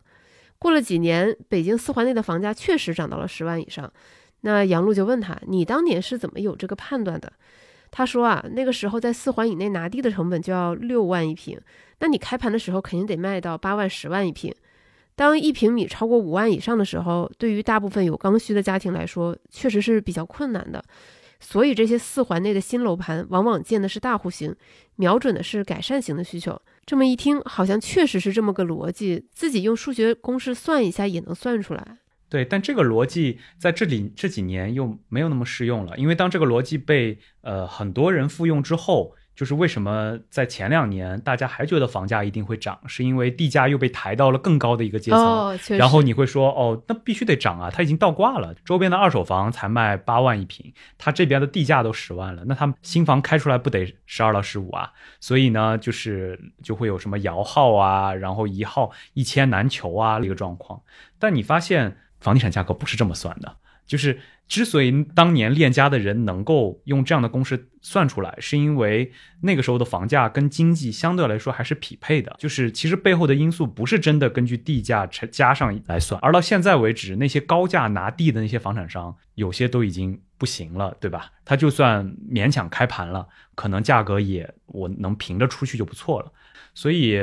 [0.57, 3.93] 过了几年，北京四环内的房价确实涨到了十万以上。
[4.41, 7.31] 那杨璐就问他：“你当年是怎么有这个判断的？”
[7.89, 11.59] 他说：“啊，那个时候在四环以内拿地的成本就要六万一平，
[11.99, 14.53] 那你开盘的时候肯定得卖到八万、十万一平。
[15.15, 20.83] 当一平米超过五万以上的时候，对于大部分有刚需的家庭来说，确实是比较困难的。
[21.39, 24.55] 所以这些四环内的新楼盘往往建的是大户型，
[24.97, 26.59] 瞄准的是改善型的需求。
[26.85, 31.97] 这么一听，好像确实是这么个逻辑，自己用数学公式算一下也能算出来。”
[32.29, 54.91] 对，但这个逻辑在这里这几年又没有那么适用了，因为当这个逻辑被呃很多人复用之后，就是为什么在前两年大家还觉得房价一定会涨，是因为地价又被抬到了更高的一个阶层，然后你会说哦，那必须得涨啊，它已经倒挂了，周边的二手房才卖八万一平，它这边的地价都十万了，那它新房开出来不得十二到十五啊？
[55.19, 60.81] 所以呢，就是就会有什么摇号啊，然后一号一千难求啊一个状况，
[61.19, 61.95] 但你发现。
[62.19, 69.11] 房地产价格不是这么算的，就是之所以当年链家的人能够用这样的公式算出来，是因为
[69.41, 72.35] 那个时候的房价跟经济相对来说还是匹配的。
[72.39, 81.31] 就是其实背后的因素不是真的根据地价乘加上来算，而到现在为止，那些高价拿地的那些房产商，有些都已经不行了，对吧？
[81.43, 86.31] 他就算勉强开盘了，可能价格也我能平着出去就不错了。
[86.73, 87.19] 所以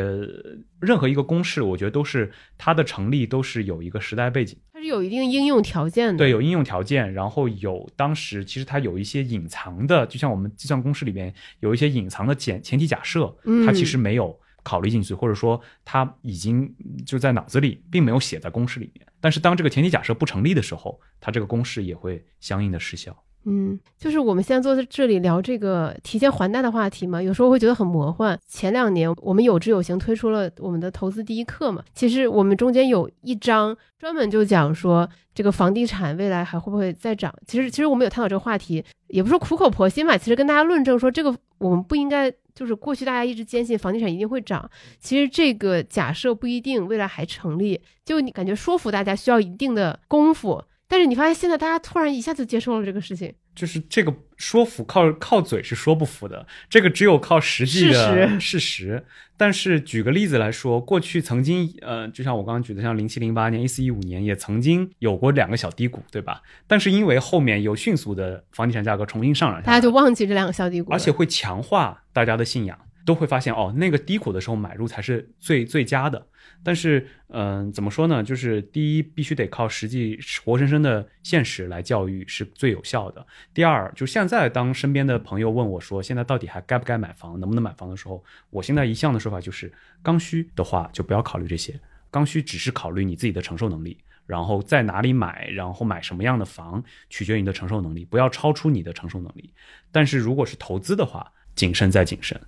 [0.81, 4.59] 任何一个公式，我觉得都是它的成立都是有一个时代背景。
[4.89, 13.35] 有一定应用条件的，对，有应用条件，然后有当时其实它有一些隐藏的，就像我们计算公式里面有一些隐藏的前前提假设，
[13.67, 16.75] 它其实没有考虑进去，或者说它已经
[17.05, 19.07] 就在脑子里，并没有写在公式里面。
[19.21, 23.17] 但是当这个前提假设不成立的时候，它这个公式也会相应的失效。
[23.47, 28.39] 嗯，就是我们现在坐在这里聊这个提前还贷的话题嘛，有时候会觉得很魔幻。
[28.47, 37.33] 前两年我们有知有行推出了我们的投资第一课嘛，其实我们中间有一章专门就讲说这个房地产未来还会不会再涨。
[37.47, 50.63] 其实其实我们有探讨这个话题，也不是说苦口婆心吧，其实跟大家论证说这个我们不应该就是过去大家一直坚信房地产一定会涨，其实这个假设不一定未来还成立，就你感觉说服大家需要一定的功夫。
[50.89, 59.05] 但是你发现现在大家突然一下子接受了这个事情，就是这个说服靠靠嘴是说不服的，这个只有靠实际的事实。
[59.37, 66.43] 但是举个例子来说，过去曾经呃，就像我刚刚举的，像零七零八年、一四一五年也曾经有过两个小低谷，对吧？
[66.67, 76.27] 但是因为后面有迅速的房地产价格重新上涨，大家就忘记这两个小低谷，而且会强化大家的信仰，都会发现哦，那个低谷的时候买入才是最最佳的。
[76.63, 78.23] 但是，嗯，怎么说呢？
[78.23, 83.27] 就是第一，必须得靠实际活生生的现实来教育是最有效的。
[83.53, 89.71] 第二，就现在当身边的朋友问我说，现在到底还该不该买房，能不能买房的时候，我现在一向的说法就是，
[90.03, 91.79] 刚需的话就不要考虑这些，
[92.11, 99.53] 刚需只是考虑你自己的承受能力，然后在哪里买，然后买什么样的房，取决于你的承受能力，不要超出你的承受能力。
[99.91, 102.41] 但是如果是投资的话，谨慎再谨慎。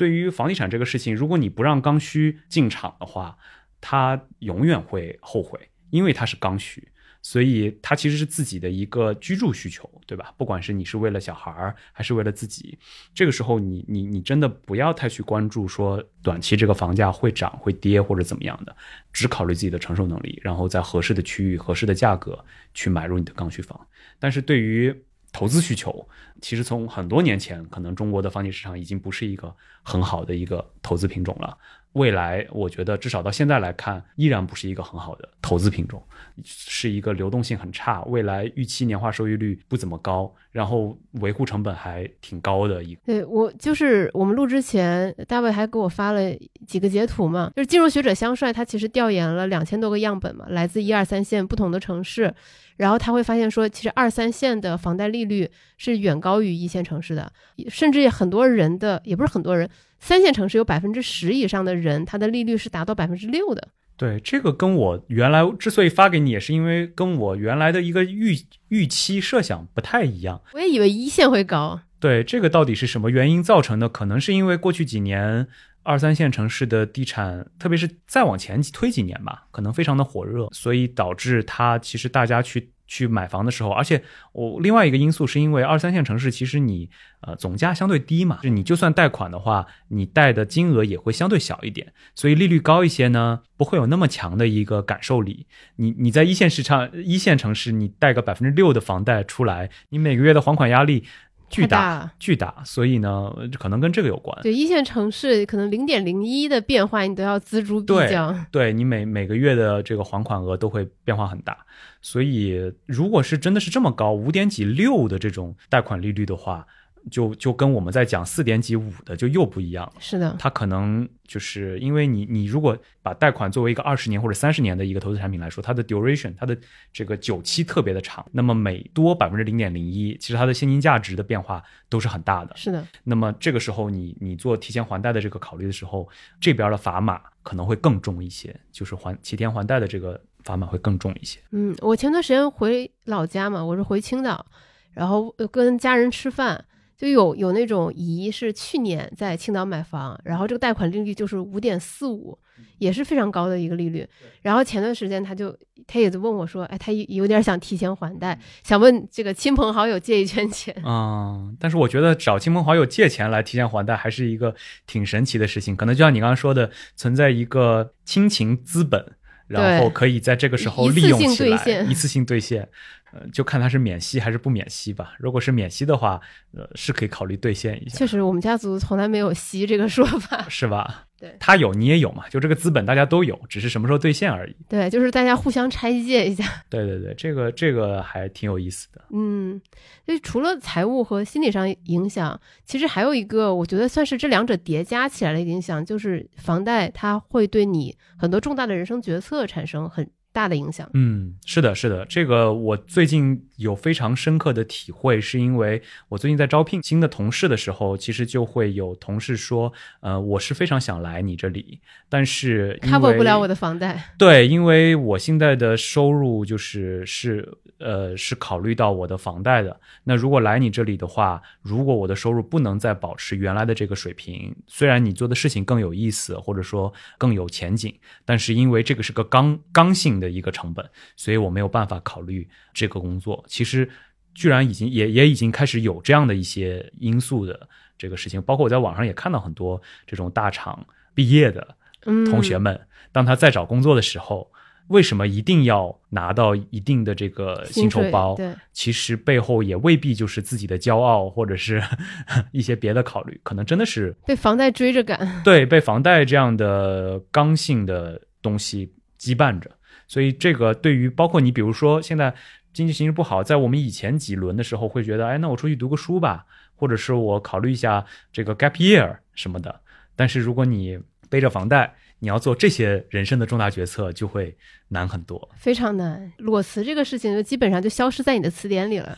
[0.00, 3.36] 对于房地产这个事情，如果你不让刚需进场的话，
[3.82, 6.88] 他永远会后悔，因为它是刚需，
[7.20, 10.32] 所以它其实是自己的一个居住需求，对吧？
[10.38, 12.78] 不管是你是为了小孩儿，还是为了自己，
[13.12, 18.74] 这个时候你你你真的不要太去关注说短期这个房价会涨会跌或者怎么样的，
[19.12, 22.42] 只考虑自己的承受能力，然后在合适的区域、合适的价格
[22.72, 23.78] 去买入你的刚需房。
[24.18, 26.08] 但是对于投资需求，
[26.40, 31.56] 其实从很多年前，可能中国的房地产市场已经不是一个很好的一个投资品种了。
[31.94, 36.00] 未来我觉得至少到现在来看，依然不是一个很好的投资品种，
[36.44, 43.00] 是一个流动性很差，未来预期年化收益率不怎么高，然后维护成本还挺高的一个。
[43.04, 46.20] 对我就是我们录之前，大卫还给我发了
[46.64, 52.32] 几个截图嘛，就是金融学者香帅他其实调研了两千多个样本嘛，来自一二三线不同的城市，
[52.76, 57.32] 然后他会发现说，其实二三线的房贷利率是远高于一线城市的，
[57.68, 59.68] 甚至很多人的也不是很多人。
[60.00, 63.68] 三线城市有百分之十以上的人，他的利率是达到百分之六的。
[63.96, 68.34] 对，这个跟我原来之所以发给你，也是因为跟我原来的一个预
[68.68, 70.40] 预期设想不太一样。
[70.54, 71.80] 我也以为一线会高。
[72.00, 73.88] 对，这个到底是什么原因造成的？
[73.90, 75.46] 可能是因为过去几年
[75.82, 82.70] 二三线城市的地产，特别是再往前推几年吧，可能非常的火热，所以导致它其实大家去。
[82.90, 95.46] 去买房的时候，而且我另外一个因素是因为二三线城市其实你呃总价相对低嘛，就你就算贷款的话，你贷的金额也会相对小一点，所以利率高一些呢，不会有那么强的一个感受力。
[95.76, 101.04] 你你在一线市场一线城市，你贷个百分之六的房贷出来，你每个月的还款压力。
[101.50, 104.38] 巨大巨大，所以呢，可能跟这个有关。
[104.42, 108.34] 对一线城市，可能零点零一的变化，你都要锱铢必较。
[108.50, 111.58] 对你每每个月的这个还款额都会变化很大，
[112.00, 116.66] 所以如果是真的是这么高，五点几六的这种贷款利率的话。
[117.10, 126.56] 就就跟我们在讲四点几五的就又不一样了，是的，它可能就是因为你你如果把贷款作为一个二十年或者三十年的一个投资产品来说，它的 duration 它的
[126.92, 132.86] 这个久期特别的长，那么每多百分之零点零一，其实它的现金价值的变化都是很大的，是的。
[133.04, 136.08] 那么这个时候你你做提前还贷的这个考虑的时候，
[136.40, 141.40] 这边的砝码可能会更重一些，就是还提前还贷的这个砝码会更重一些。
[141.52, 144.44] 嗯，我前段时间回老家嘛，我是回青岛，
[144.92, 146.66] 然后跟家人吃饭。
[147.00, 152.38] 就有有那种姨是去年在青岛买房，然后这个贷款利率就是五点四五，
[152.76, 154.06] 也是非常高的一个利率。
[154.42, 160.76] 然后前段时间他就他也就问我说，哎，他有点想提前还贷，想问这个亲朋好友借一圈钱。
[160.84, 164.54] 嗯，但是我觉得找亲朋好友借钱来提前还贷还是一个
[164.86, 169.02] 挺神奇的事情，可能就像你刚刚说的，存在一个亲情资本，
[169.46, 172.68] 然后可以在这个时候利用起来，一次性兑现。
[173.12, 175.14] 呃，就看他是免息还是不免息吧。
[175.18, 176.20] 如果是免息的话，
[176.52, 177.98] 呃，是可以考虑兑现一下。
[177.98, 181.06] 确实，我们家族从来没有息这个说法，是吧？
[181.20, 184.56] 对，他有你也有嘛，就这个资本大家都有，只是什么时候兑现而已。
[184.68, 186.44] 对，就是大家互相拆借一下。
[186.70, 189.04] 对对对，这个这个还挺有意思的。
[189.12, 189.60] 嗯，
[190.06, 200.08] 所以除了财务和心理上影响，其实还有一个，我觉得算是这两者叠加起来的影响，就是房贷它会对你很多重大的人生决策产生很。
[200.32, 227.92] 大的影响，嗯，是的，是的，这个我最近有非常深刻的体会，是因为我最近在招聘新的同事的时候，其实就会有同事说，呃，我是非常想来你这里，但是 cover 不了我的房贷，对，因为我现在的收入就是是呃是考虑到我的房贷的，那如果来你这里的话，如果我的收入不能再保持原来的这个水平，虽然你做的事情更有意思，或者说更有前景，
[228.24, 230.19] 但是因为这个是个刚刚性。
[230.20, 233.42] 的一个成本，所以我没有办法考虑这个工作。
[233.48, 233.88] 其实，
[234.34, 242.78] 居然已经也也已经开始有这样的一些因素的这个事情，包括我在网上也看到很多这种大厂毕业的同学们，
[243.10, 244.50] 当他在找工作的时候，
[244.88, 248.34] 为什么一定要拿到一定的这个薪酬包？
[248.34, 251.80] 对，其实背后也未必就是自己的骄傲，或者是
[252.50, 255.42] 一些别的考虑，可能真的是被房贷追着赶。
[255.44, 259.70] 对，被房贷这样的刚性的东西羁绊着。
[260.10, 262.34] 所以这个对于包括你，比如说现在
[262.72, 266.44] 经济形势不好，在我们以前几轮的时候会觉得，哎，那我出去读个书吧，
[266.74, 269.82] 或者是我考虑一下这个 gap year 什么的。
[270.16, 270.98] 但是如果你
[271.28, 274.56] 背着房贷，你要做这些人生的重大决策，就会
[274.88, 276.32] 难很多，非常难。
[276.38, 279.16] 裸辞这个事情就基本上就消失在你的词典里了。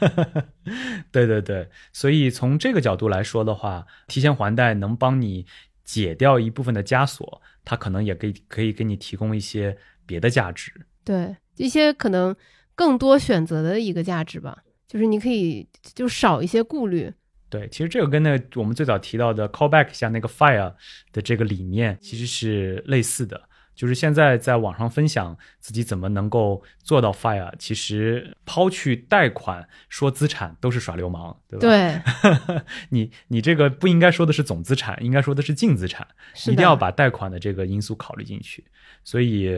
[1.11, 5.47] 对对对，所以从这个角度来说的话，提前还贷能帮你
[5.85, 9.75] 解掉一部分的枷锁，它可能也可以可以给你提供一些。
[10.13, 10.71] 别的价值，
[11.03, 12.37] 对一些可能
[12.75, 17.11] 更多选择的一个价值吧，就是你可以就少一些顾虑。
[17.49, 20.75] 对，其实这个跟那我们最早提到的 callback 下那个 fire
[21.15, 23.41] 的这个理念其实是类似的。
[23.75, 32.03] 就是现在在网上分享自己怎么能够做到 fire，其实抛去贷款说资产都是耍流氓，对吧？
[32.47, 32.61] 对，
[32.91, 36.07] 你你这个不应该说的是总资产，应该说的是净资产，
[36.47, 38.65] 一定要把贷款的这个因素考虑进去。
[39.05, 39.51] 所以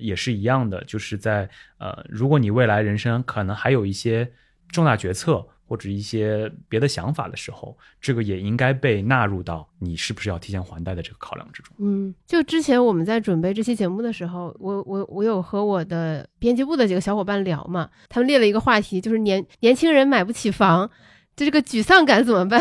[0.00, 1.48] 也是一样的，就是在
[1.78, 4.32] 呃，如果你未来人生可能还有一些
[4.68, 5.46] 重大决策。
[5.72, 11.74] 或者一些别的想法的时候，这个也应该被纳入到你是不是要提前还贷的这个考量之中。
[11.78, 20.90] 嗯，就之前我们在准备这期节目的时候，我我我有和我的编辑部的几个小伙伴聊嘛，他们列了一个话题，就是年年轻人买不起房。
[21.34, 22.60] 就这个沮丧感怎么办？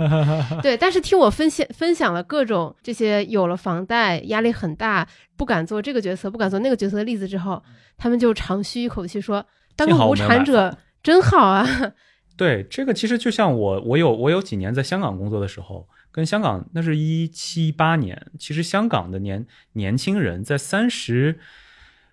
[0.64, 7.62] 对，但是听我分享分享了各种这些有了房贷压力很大，不敢做这个决策，不敢做那个决策的例子之后，
[7.98, 9.44] 他们就长吁一口气说
[9.76, 11.68] ：“当个无产者真好啊！”
[12.36, 21.38] 对，这个其实就像我，我有我有几年在香港工作的时候，跟香港那是一七八年，其实香港的年年轻人在三十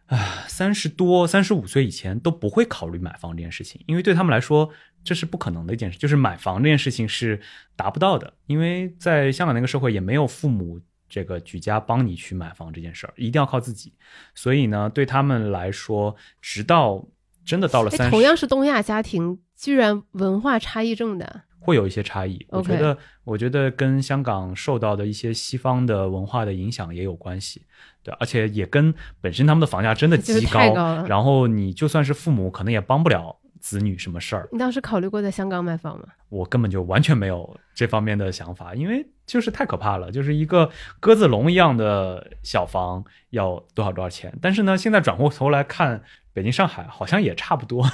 [0.07, 4.71] 啊三十多三十五岁以前都不会考虑买房这件事情，因为对他们来说。
[5.05, 7.38] 这是不可能的一件事，就是买房这件事情是
[7.76, 13.91] 达不到的，因为在香港那个社会也没有父母这个举家帮你去买房这件事儿，一定要靠自己。
[14.34, 17.05] 所以呢，对他们来说，直到
[17.43, 22.45] 真的到了三，同样是东亚家庭，居然文化差异这么大，会有一些差异。
[22.49, 27.66] 我觉得，我觉得跟香港受到的一些西方的文化的影响也有关系，
[28.03, 33.38] 对，而且也跟本身他们的房价真的 极高，然后你就算是父母，可能也帮不了。
[33.61, 34.49] 子女什么事儿？
[34.51, 36.05] 你当时考虑过在香港买房吗？
[36.28, 44.38] 我根本就完全没有这方面的想法，因为就是太可怕了，就是一个鸽子笼一样的小房要多少多少钱。
[44.41, 46.03] 但是呢，现在转过头来看，
[46.34, 47.86] 北京、上海好像也差不多，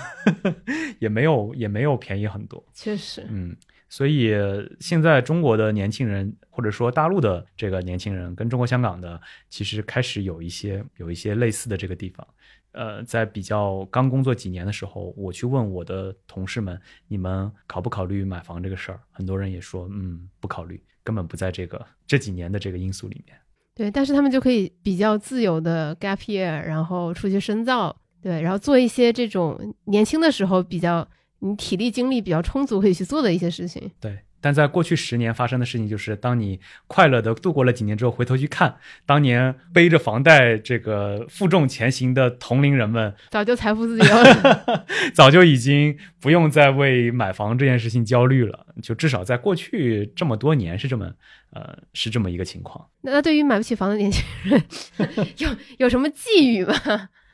[1.00, 2.64] 也没有也没有便宜很多。
[2.74, 3.56] 确实，嗯，
[3.90, 4.34] 所以
[4.80, 9.20] 现在中国的年轻人，或者说大陆的这个年轻人，跟中国香港的
[9.50, 12.26] 其实开始有一些有一些类似的这个地方。
[12.72, 19.00] 呃，在比较刚工作几年的时候，我去问我的同事们，你们考不考虑买房这个事儿？
[19.12, 23.36] 很多人也说，嗯，不考虑，根本不在这个这几年的这个因素里面。
[23.74, 31.08] 对，但是他们就可以比较自由的 gap year，然后出去深造，对，然后做一些这种年轻的时候比较
[31.40, 33.92] 你体力精力比较充足可以去做的一些事情。
[34.00, 34.20] 对。
[34.42, 36.58] 但在过去十年发生的事情，就是当你
[36.88, 38.74] 快乐的度过了几年之后，回头去看，
[39.06, 48.66] 当年背着房贷这个负重前行的同龄人们，早就财富自由了， 早就已经不用再为买房这件事情焦虑了。
[48.82, 51.12] 就至少在过去这么多年是这么，
[51.52, 52.88] 呃，是这么一个情况。
[53.02, 54.64] 那对于买不起房的年轻人，
[55.40, 55.50] 有
[55.80, 56.74] 有什么寄语吗？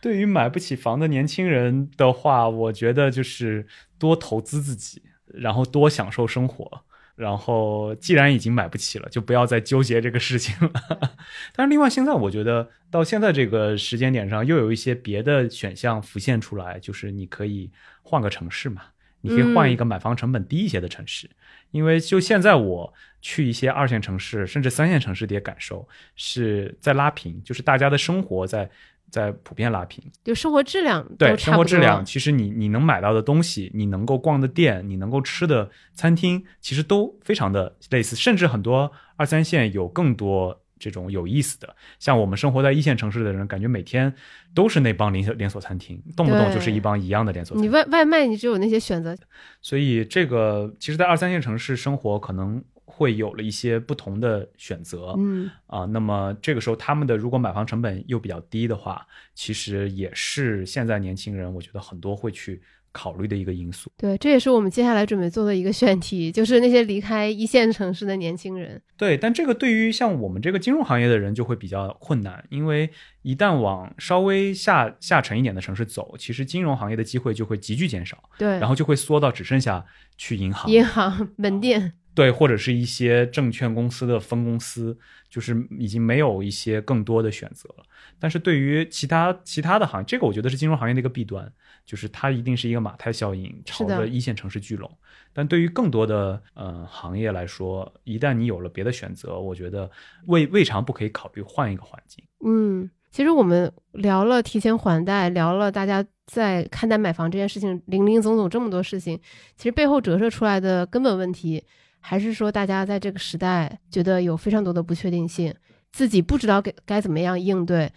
[0.06, 3.66] 对于买不起房的年轻人的话，我觉得就是
[3.97, 5.01] 多投资自己，
[5.34, 6.84] 然后多享受生活。
[7.16, 10.72] 然后，既然已经买不起了，就不要再纠结这个事情了。
[11.56, 17.72] 但是，另外，现在我觉得到现在这个时间点上，又有一些别的选项浮现出来，就是你可以
[18.03, 18.84] 换个城市嘛，
[19.22, 21.28] 你可以换一个买房成本低一些的城市。
[21.72, 28.70] 因为就现在我去一些二线城市，甚至三线城市的感受是在拉平，就是大家的生活在。
[29.10, 41.76] 在普遍拉平，就生活质量对生活质量，其实你你能买到的东西，你能够逛的店，你能够吃的餐厅，其实都非常的类似，甚至很多二三线有更多这种有意思的。
[41.99, 44.14] 像我们生活在一线城市的人，感觉每天
[44.53, 47.56] 都是那帮连锁连锁餐厅，动不动就是一帮一样的连锁。
[47.58, 49.16] 你外外卖，你只有那些选择。
[49.62, 52.64] 所以这个其实，在二三线城市生活可能。
[52.98, 62.62] 会有了一些不同的选择，嗯啊，那么这个时候他们的如果买房成本又比较低的话，其实也是现在年轻人我觉得很多会去
[62.93, 63.91] 考虑的一个因素。
[63.98, 68.82] 对，这也是我们接下来准备做的一个选题，就是那些离开一线城市的年轻人。
[68.96, 72.89] 对，但这个对于像我们这个金融行业的人就会比较困难，因为
[73.24, 79.86] 一旦往稍微下下沉一点的城市走，其实金融行业的机会就会急剧减少，对，然后就会缩到只剩下
[80.16, 81.96] 去银行、银行门店。
[82.16, 84.97] 对，或者是一些证券公司的分公司，
[85.30, 87.84] 就是已经没有一些更多的选择了。
[88.18, 91.51] 但是对于其他其他的行业，这个我觉得是金融行业的一个弊端，
[91.86, 94.89] 就是它一定是一个马太效应，朝着一线城市聚拢。
[95.34, 99.91] 但对于更多的呃行业来说，一旦你有了别的选择，我觉得
[100.28, 102.24] 未未尝不可以考虑换一个环境。
[102.45, 109.20] 嗯，其实我们聊了提前还贷，聊了大家在看待买房这件事情，零零总总这么多事情，
[109.57, 111.61] 其实背后折射出来的根本问题。
[112.08, 115.51] 还是说，大家在这个时代觉得有非常多的不确定性，
[115.91, 117.91] 自己不知道该该怎么样应对，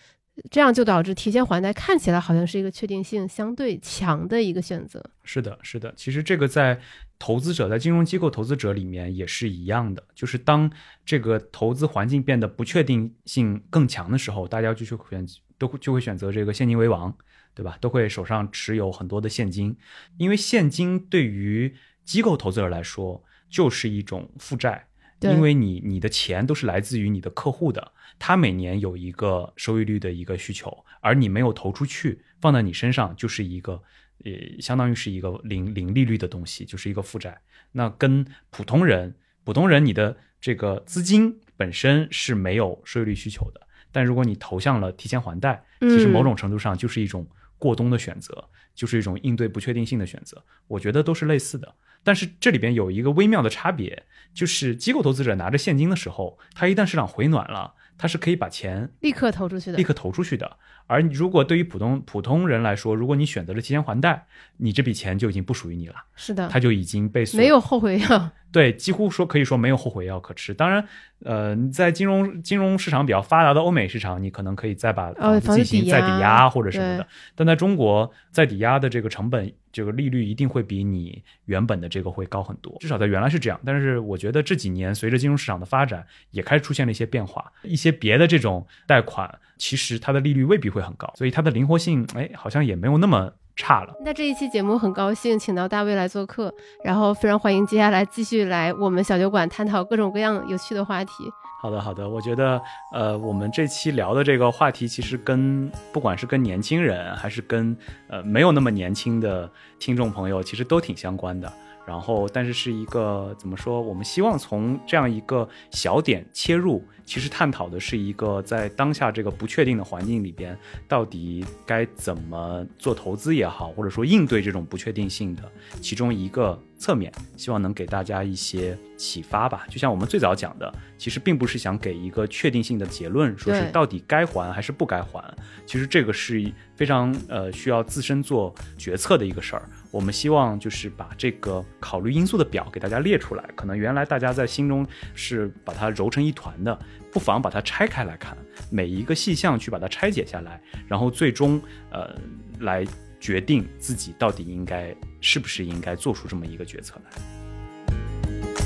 [0.50, 5.04] 这样就导致提前还贷看起来好像是一个确定性相对强的一个选择。
[5.24, 6.80] 是的，是的，其实这个在
[7.18, 10.72] 投资者在金融机构投资者里面也是一样的，就是当
[11.04, 15.26] 这个投资环境变得不确定性更强的时候，大家就去选
[15.58, 17.14] 都就会选择这个现金为王，
[17.54, 17.76] 对吧？
[17.78, 19.76] 都会手上持有很多的现金，
[20.16, 21.74] 因为现金对于
[22.06, 23.22] 机构投资者来说。
[23.48, 24.86] 就是一种负债，
[25.20, 33.82] 因为你你的钱都是来自于你的客户的，他每年有一个收益率的一个需求，而你没有投出去，放在你身上就是一个
[34.24, 37.40] 呃相当于是一个零零利率的东西，就是一个负债。
[37.72, 47.26] 那跟普通人，普通人你的这个资金本身是没有收益率需求的，但如果你投向了提前还贷，其实某种程度上就是一种
[47.58, 50.42] 过冬的选择，就是一种应对不确定性的选择。
[50.66, 51.74] 我觉得都是类似的，
[52.04, 60.56] 但是这里边有一个微妙的差别，就是机构投资者拿着现金的时候，他一旦市场回暖了，他是可以把钱立刻投出去的，立刻投出去的。
[60.86, 64.26] 而如果对于普通普通人来说，如果你选择了提前还贷，
[64.56, 65.96] 你这笔钱就已经不属于你了。
[66.14, 68.30] 是的，它就已经被没有后悔药。
[68.50, 70.54] 对，几乎说可以说没有后悔药可吃。
[70.54, 70.82] 当然，
[71.22, 77.06] 呃，在金融金融市场比较发达的欧美市场，你可能可以再把房子进行再抵押或者什么的。
[77.34, 82.76] 但在中国，再抵押的这个成本，这个利率一定会比你原本的这个会高很多。
[82.80, 83.60] 至少在原来是这样。
[83.64, 87.52] 但是我觉得这几年随着金融市场的发展，也开始出现了一些变化。
[87.62, 93.32] 一些别的这种贷款，其实它的利率未必会很高，所以它的灵活性，哎，好像也没有那么。
[93.60, 93.92] 差了。
[94.04, 96.54] 那这一期节目很高兴请到大卫来做客，
[96.84, 101.12] 然后非常欢迎接下来继续来我们小酒馆探讨各种各样有趣的话题。
[101.60, 109.50] 好的，好的，我觉得呃，我们这期聊的这个话题其实跟不管是跟年轻人还是跟呃没有那么年轻的
[109.80, 111.52] 听众朋友，其实都挺相关的。
[111.84, 113.80] 然后，但是是一个怎么说？
[113.80, 120.56] 我们希望从这样一个小点切入，其实探讨的是一个在当下这个不确定的环境里边，
[120.86, 125.42] 到底该怎么做投资也好，或者说应对这种不确定性的
[125.80, 126.56] 其中一个。
[126.78, 135.22] 侧面希望能给大家一些启发吧，就像我们最早讲的，其实并不是想给一个确定性的结论，说是到底该还还是不该还。
[135.66, 139.68] 其实这个是非常呃需要自身做决策的一个事儿。
[139.90, 146.78] 我们希望就是把这个考虑因素的表给大家列出来，可能原来大家在心中是把它揉成一团的，
[147.10, 148.36] 不妨把它拆开来看，
[148.70, 151.60] 每一个细项去把它拆解下来，然后最终
[151.90, 152.14] 呃
[152.60, 152.86] 来。
[153.20, 157.20] 决定自己到底应该是不是应该做出这么一个决策来。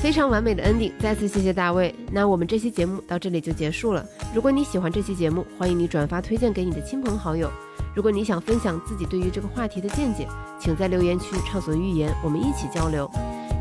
[0.03, 1.95] 非常完美的 ending，再次谢谢大卫。
[2.11, 4.05] 那我们这期节目到这里就结束了。
[4.35, 7.49] 如果你喜欢这期节目，欢迎你转发推荐给你的亲朋好友。
[7.95, 10.27] 如果你想分享自己对于这个话题的见解，
[10.59, 13.09] 请在留言区畅所欲言，我们一起交流。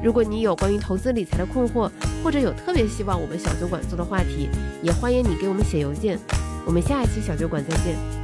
[0.04, 1.92] 如果你有关于投资理财的困惑，
[2.24, 4.50] 或者有特别希望我们小酒馆做的话题，
[4.82, 6.18] 也欢迎你给我们写邮件。
[6.66, 8.21] 我们下一期小酒馆再见。